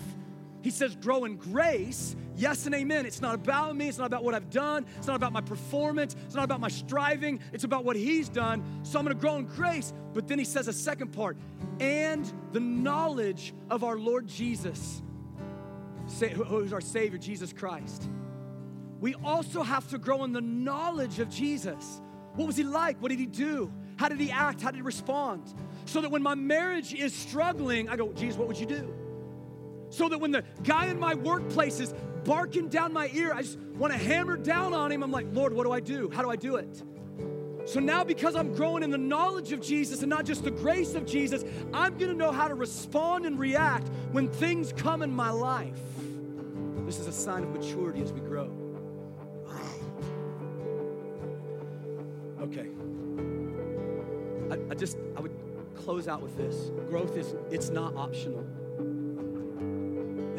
He 0.62 0.70
says, 0.70 0.94
grow 0.96 1.24
in 1.24 1.36
grace. 1.36 2.16
Yes 2.36 2.66
and 2.66 2.74
amen. 2.74 3.06
It's 3.06 3.20
not 3.20 3.34
about 3.34 3.76
me. 3.76 3.88
It's 3.88 3.98
not 3.98 4.06
about 4.06 4.24
what 4.24 4.34
I've 4.34 4.50
done. 4.50 4.86
It's 4.98 5.06
not 5.06 5.16
about 5.16 5.32
my 5.32 5.40
performance. 5.40 6.16
It's 6.26 6.34
not 6.34 6.44
about 6.44 6.60
my 6.60 6.68
striving. 6.68 7.40
It's 7.52 7.64
about 7.64 7.84
what 7.84 7.96
He's 7.96 8.28
done. 8.28 8.62
So 8.82 8.98
I'm 8.98 9.04
going 9.04 9.16
to 9.16 9.20
grow 9.20 9.36
in 9.36 9.46
grace. 9.46 9.92
But 10.12 10.28
then 10.28 10.38
He 10.38 10.44
says 10.44 10.68
a 10.68 10.72
second 10.72 11.12
part 11.12 11.36
and 11.80 12.30
the 12.52 12.60
knowledge 12.60 13.54
of 13.70 13.84
our 13.84 13.98
Lord 13.98 14.26
Jesus, 14.26 15.02
who's 16.46 16.72
our 16.72 16.80
Savior, 16.80 17.18
Jesus 17.18 17.52
Christ. 17.52 18.08
We 19.00 19.14
also 19.14 19.62
have 19.62 19.88
to 19.90 19.98
grow 19.98 20.24
in 20.24 20.32
the 20.32 20.42
knowledge 20.42 21.20
of 21.20 21.30
Jesus. 21.30 22.00
What 22.34 22.46
was 22.46 22.56
He 22.56 22.64
like? 22.64 23.00
What 23.00 23.10
did 23.10 23.18
He 23.18 23.26
do? 23.26 23.72
How 23.96 24.08
did 24.08 24.20
He 24.20 24.30
act? 24.30 24.60
How 24.60 24.70
did 24.70 24.76
He 24.76 24.82
respond? 24.82 25.54
So 25.84 26.00
that 26.00 26.10
when 26.10 26.22
my 26.22 26.34
marriage 26.34 26.94
is 26.94 27.14
struggling, 27.14 27.88
I 27.88 27.96
go, 27.96 28.12
Jesus, 28.12 28.38
what 28.38 28.46
would 28.48 28.58
you 28.58 28.66
do? 28.66 28.94
So 29.90 30.08
that 30.08 30.18
when 30.18 30.30
the 30.30 30.44
guy 30.62 30.86
in 30.86 30.98
my 30.98 31.14
workplace 31.14 31.80
is 31.80 31.92
barking 32.24 32.68
down 32.68 32.92
my 32.92 33.10
ear, 33.12 33.32
I 33.34 33.42
just 33.42 33.58
want 33.58 33.92
to 33.92 33.98
hammer 33.98 34.36
down 34.36 34.72
on 34.72 34.90
him. 34.90 35.02
I'm 35.02 35.12
like, 35.12 35.26
Lord, 35.32 35.52
what 35.52 35.64
do 35.64 35.72
I 35.72 35.80
do? 35.80 36.10
How 36.10 36.22
do 36.22 36.30
I 36.30 36.36
do 36.36 36.56
it? 36.56 36.82
So 37.66 37.78
now, 37.78 38.02
because 38.04 38.34
I'm 38.34 38.54
growing 38.54 38.82
in 38.82 38.90
the 38.90 38.98
knowledge 38.98 39.52
of 39.52 39.60
Jesus 39.60 40.00
and 40.00 40.08
not 40.08 40.24
just 40.24 40.44
the 40.44 40.50
grace 40.50 40.94
of 40.94 41.04
Jesus, 41.04 41.44
I'm 41.72 41.98
gonna 41.98 42.14
know 42.14 42.32
how 42.32 42.48
to 42.48 42.54
respond 42.54 43.26
and 43.26 43.38
react 43.38 43.88
when 44.12 44.28
things 44.28 44.72
come 44.72 45.02
in 45.02 45.10
my 45.12 45.30
life. 45.30 45.78
This 46.86 46.98
is 46.98 47.06
a 47.06 47.12
sign 47.12 47.44
of 47.44 47.50
maturity 47.50 48.02
as 48.02 48.12
we 48.12 48.20
grow. 48.20 48.50
Okay. 52.40 52.66
I, 54.50 54.72
I 54.72 54.74
just, 54.74 54.96
I 55.16 55.20
would 55.20 55.36
close 55.76 56.08
out 56.08 56.22
with 56.22 56.36
this. 56.36 56.70
Growth 56.88 57.16
is, 57.16 57.34
it's 57.50 57.68
not 57.68 57.94
optional. 57.94 58.44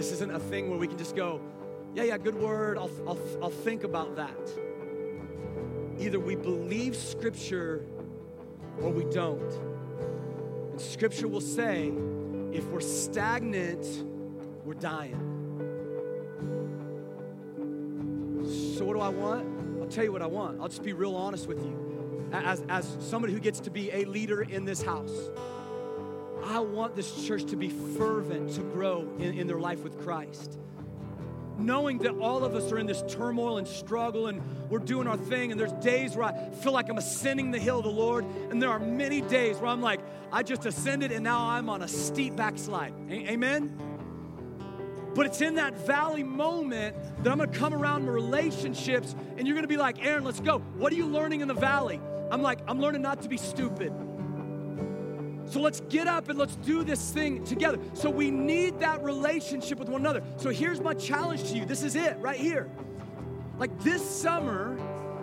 This 0.01 0.13
isn't 0.13 0.31
a 0.31 0.39
thing 0.39 0.67
where 0.71 0.79
we 0.79 0.87
can 0.87 0.97
just 0.97 1.15
go, 1.15 1.39
yeah, 1.93 2.01
yeah, 2.01 2.17
good 2.17 2.33
word, 2.33 2.79
I'll, 2.79 2.89
I'll, 3.07 3.19
I'll 3.39 3.51
think 3.51 3.83
about 3.83 4.15
that. 4.15 4.51
Either 5.99 6.19
we 6.19 6.33
believe 6.33 6.95
Scripture 6.95 7.85
or 8.81 8.89
we 8.89 9.03
don't. 9.13 9.53
And 10.71 10.81
Scripture 10.81 11.27
will 11.27 11.39
say 11.39 11.93
if 12.51 12.65
we're 12.69 12.79
stagnant, 12.79 13.85
we're 14.65 14.73
dying. 14.73 15.13
So, 18.75 18.85
what 18.85 18.95
do 18.95 19.01
I 19.01 19.09
want? 19.09 19.79
I'll 19.79 19.87
tell 19.87 20.03
you 20.03 20.11
what 20.11 20.23
I 20.23 20.27
want. 20.27 20.59
I'll 20.59 20.67
just 20.67 20.81
be 20.81 20.93
real 20.93 21.15
honest 21.15 21.45
with 21.45 21.63
you. 21.63 22.27
As, 22.33 22.63
as 22.69 22.97
somebody 23.01 23.33
who 23.33 23.39
gets 23.39 23.59
to 23.59 23.69
be 23.69 23.91
a 23.91 24.05
leader 24.05 24.41
in 24.41 24.65
this 24.65 24.81
house, 24.81 25.29
I 26.43 26.59
want 26.59 26.95
this 26.95 27.25
church 27.25 27.45
to 27.45 27.55
be 27.55 27.69
fervent 27.69 28.53
to 28.55 28.61
grow 28.61 29.07
in, 29.19 29.37
in 29.37 29.47
their 29.47 29.59
life 29.59 29.83
with 29.83 30.01
Christ. 30.03 30.57
Knowing 31.57 31.99
that 31.99 32.11
all 32.17 32.43
of 32.43 32.55
us 32.55 32.71
are 32.71 32.79
in 32.79 32.87
this 32.87 33.03
turmoil 33.07 33.57
and 33.57 33.67
struggle 33.67 34.27
and 34.27 34.41
we're 34.69 34.79
doing 34.79 35.07
our 35.07 35.17
thing, 35.17 35.51
and 35.51 35.59
there's 35.59 35.73
days 35.73 36.15
where 36.15 36.25
I 36.25 36.49
feel 36.49 36.71
like 36.71 36.89
I'm 36.89 36.97
ascending 36.97 37.51
the 37.51 37.59
hill 37.59 37.79
of 37.79 37.83
the 37.83 37.91
Lord, 37.91 38.25
and 38.49 38.61
there 38.61 38.69
are 38.69 38.79
many 38.79 39.21
days 39.21 39.57
where 39.57 39.69
I'm 39.69 39.81
like, 39.81 39.99
I 40.31 40.43
just 40.43 40.65
ascended 40.65 41.11
and 41.11 41.23
now 41.23 41.49
I'm 41.49 41.69
on 41.69 41.81
a 41.81 41.87
steep 41.87 42.35
backslide. 42.35 42.93
A- 43.09 43.31
amen? 43.31 43.77
But 45.13 45.25
it's 45.25 45.41
in 45.41 45.55
that 45.55 45.85
valley 45.85 46.23
moment 46.23 46.95
that 47.23 47.31
I'm 47.31 47.37
gonna 47.37 47.51
come 47.51 47.73
around 47.73 48.05
my 48.05 48.11
relationships 48.11 49.13
and 49.37 49.45
you're 49.45 49.55
gonna 49.55 49.67
be 49.67 49.77
like, 49.77 50.03
Aaron, 50.03 50.23
let's 50.23 50.39
go. 50.39 50.59
What 50.59 50.93
are 50.93 50.95
you 50.95 51.05
learning 51.05 51.41
in 51.41 51.47
the 51.49 51.53
valley? 51.53 51.99
I'm 52.31 52.41
like, 52.41 52.59
I'm 52.65 52.79
learning 52.79 53.01
not 53.01 53.21
to 53.23 53.29
be 53.29 53.37
stupid. 53.37 53.91
So 55.51 55.59
let's 55.59 55.81
get 55.89 56.07
up 56.07 56.29
and 56.29 56.39
let's 56.39 56.55
do 56.55 56.81
this 56.85 57.11
thing 57.11 57.43
together. 57.43 57.77
So 57.93 58.09
we 58.09 58.31
need 58.31 58.79
that 58.79 59.03
relationship 59.03 59.79
with 59.79 59.89
one 59.89 59.99
another. 59.99 60.23
So 60.37 60.49
here's 60.49 60.79
my 60.79 60.93
challenge 60.93 61.49
to 61.49 61.57
you. 61.57 61.65
This 61.65 61.83
is 61.83 61.97
it 61.97 62.17
right 62.19 62.39
here. 62.39 62.69
Like 63.57 63.77
this 63.83 64.01
summer, 64.01 64.79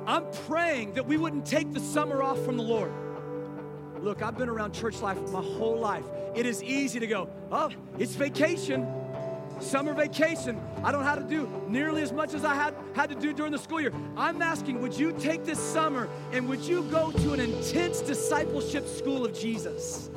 I'm 0.06 0.30
praying 0.46 0.92
that 0.94 1.06
we 1.06 1.16
wouldn't 1.16 1.46
take 1.46 1.72
the 1.72 1.80
summer 1.80 2.22
off 2.22 2.38
from 2.44 2.58
the 2.58 2.62
Lord. 2.62 2.92
Look, 4.02 4.20
I've 4.20 4.36
been 4.36 4.50
around 4.50 4.72
church 4.72 5.00
life 5.00 5.18
my 5.30 5.40
whole 5.40 5.78
life. 5.78 6.04
It 6.36 6.44
is 6.44 6.62
easy 6.62 7.00
to 7.00 7.06
go, 7.06 7.30
oh, 7.50 7.70
it's 7.98 8.14
vacation, 8.14 8.86
summer 9.60 9.94
vacation. 9.94 10.60
I 10.82 10.92
don't 10.92 11.04
have 11.04 11.18
to 11.18 11.24
do 11.24 11.48
nearly 11.68 12.02
as 12.02 12.12
much 12.12 12.34
as 12.34 12.44
I 12.44 12.54
had, 12.54 12.74
had 12.94 13.08
to 13.10 13.14
do 13.14 13.32
during 13.32 13.52
the 13.52 13.58
school 13.58 13.80
year. 13.80 13.92
I'm 14.16 14.42
asking, 14.42 14.80
would 14.80 14.98
you 14.98 15.12
take 15.12 15.44
this 15.44 15.58
summer 15.58 16.08
and 16.32 16.48
would 16.48 16.60
you 16.60 16.82
go 16.84 17.10
to 17.10 17.32
an 17.32 17.40
intense 17.40 18.00
discipleship 18.00 18.86
school 18.86 19.24
of 19.24 19.34
Jesus? 19.34 20.10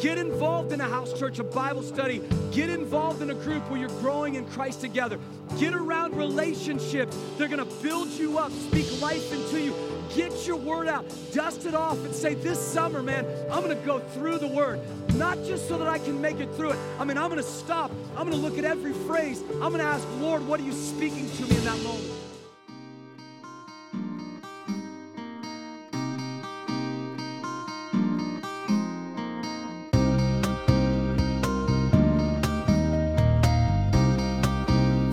Get 0.00 0.18
involved 0.18 0.72
in 0.72 0.80
a 0.80 0.88
house 0.88 1.18
church, 1.18 1.38
a 1.38 1.44
Bible 1.44 1.82
study. 1.82 2.20
Get 2.52 2.68
involved 2.68 3.22
in 3.22 3.30
a 3.30 3.34
group 3.34 3.68
where 3.70 3.80
you're 3.80 4.00
growing 4.00 4.34
in 4.34 4.44
Christ 4.46 4.80
together. 4.82 5.18
Get 5.58 5.72
around 5.72 6.16
relationships. 6.16 7.16
They're 7.38 7.48
going 7.48 7.66
to 7.66 7.82
build 7.82 8.10
you 8.10 8.38
up, 8.38 8.52
speak 8.52 9.00
life 9.00 9.32
into 9.32 9.60
you. 9.60 9.74
Get 10.14 10.46
your 10.46 10.56
word 10.56 10.88
out, 10.88 11.06
dust 11.32 11.64
it 11.64 11.74
off, 11.74 11.96
and 12.04 12.14
say, 12.14 12.34
This 12.34 12.58
summer, 12.58 13.02
man, 13.02 13.24
I'm 13.50 13.62
going 13.62 13.76
to 13.76 13.86
go 13.86 14.00
through 14.00 14.38
the 14.38 14.48
word. 14.48 14.80
Not 15.16 15.38
just 15.44 15.68
so 15.68 15.78
that 15.78 15.86
I 15.86 15.98
can 15.98 16.20
make 16.20 16.40
it 16.40 16.52
through 16.54 16.72
it. 16.72 16.78
I 16.98 17.04
mean, 17.04 17.16
I'm 17.16 17.30
going 17.30 17.40
to 17.40 17.48
stop. 17.48 17.92
I'm 18.16 18.28
going 18.28 18.36
to 18.36 18.36
look 18.36 18.58
at 18.58 18.64
every 18.64 18.92
phrase. 18.92 19.42
I'm 19.54 19.70
going 19.70 19.78
to 19.78 19.84
ask, 19.84 20.06
Lord, 20.18 20.46
what 20.46 20.58
are 20.60 20.64
you 20.64 20.72
speaking 20.72 21.30
to 21.30 21.42
me 21.42 21.56
in 21.56 21.64
that 21.64 21.78
moment? 21.82 22.10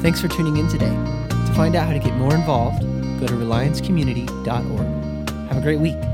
Thanks 0.01 0.19
for 0.19 0.27
tuning 0.27 0.57
in 0.57 0.67
today. 0.67 0.89
To 1.29 1.53
find 1.53 1.75
out 1.75 1.85
how 1.85 1.93
to 1.93 1.99
get 1.99 2.15
more 2.15 2.33
involved, 2.33 2.81
go 3.19 3.27
to 3.27 3.33
reliancecommunity.org. 3.33 5.29
Have 5.49 5.57
a 5.57 5.61
great 5.61 5.79
week. 5.79 6.10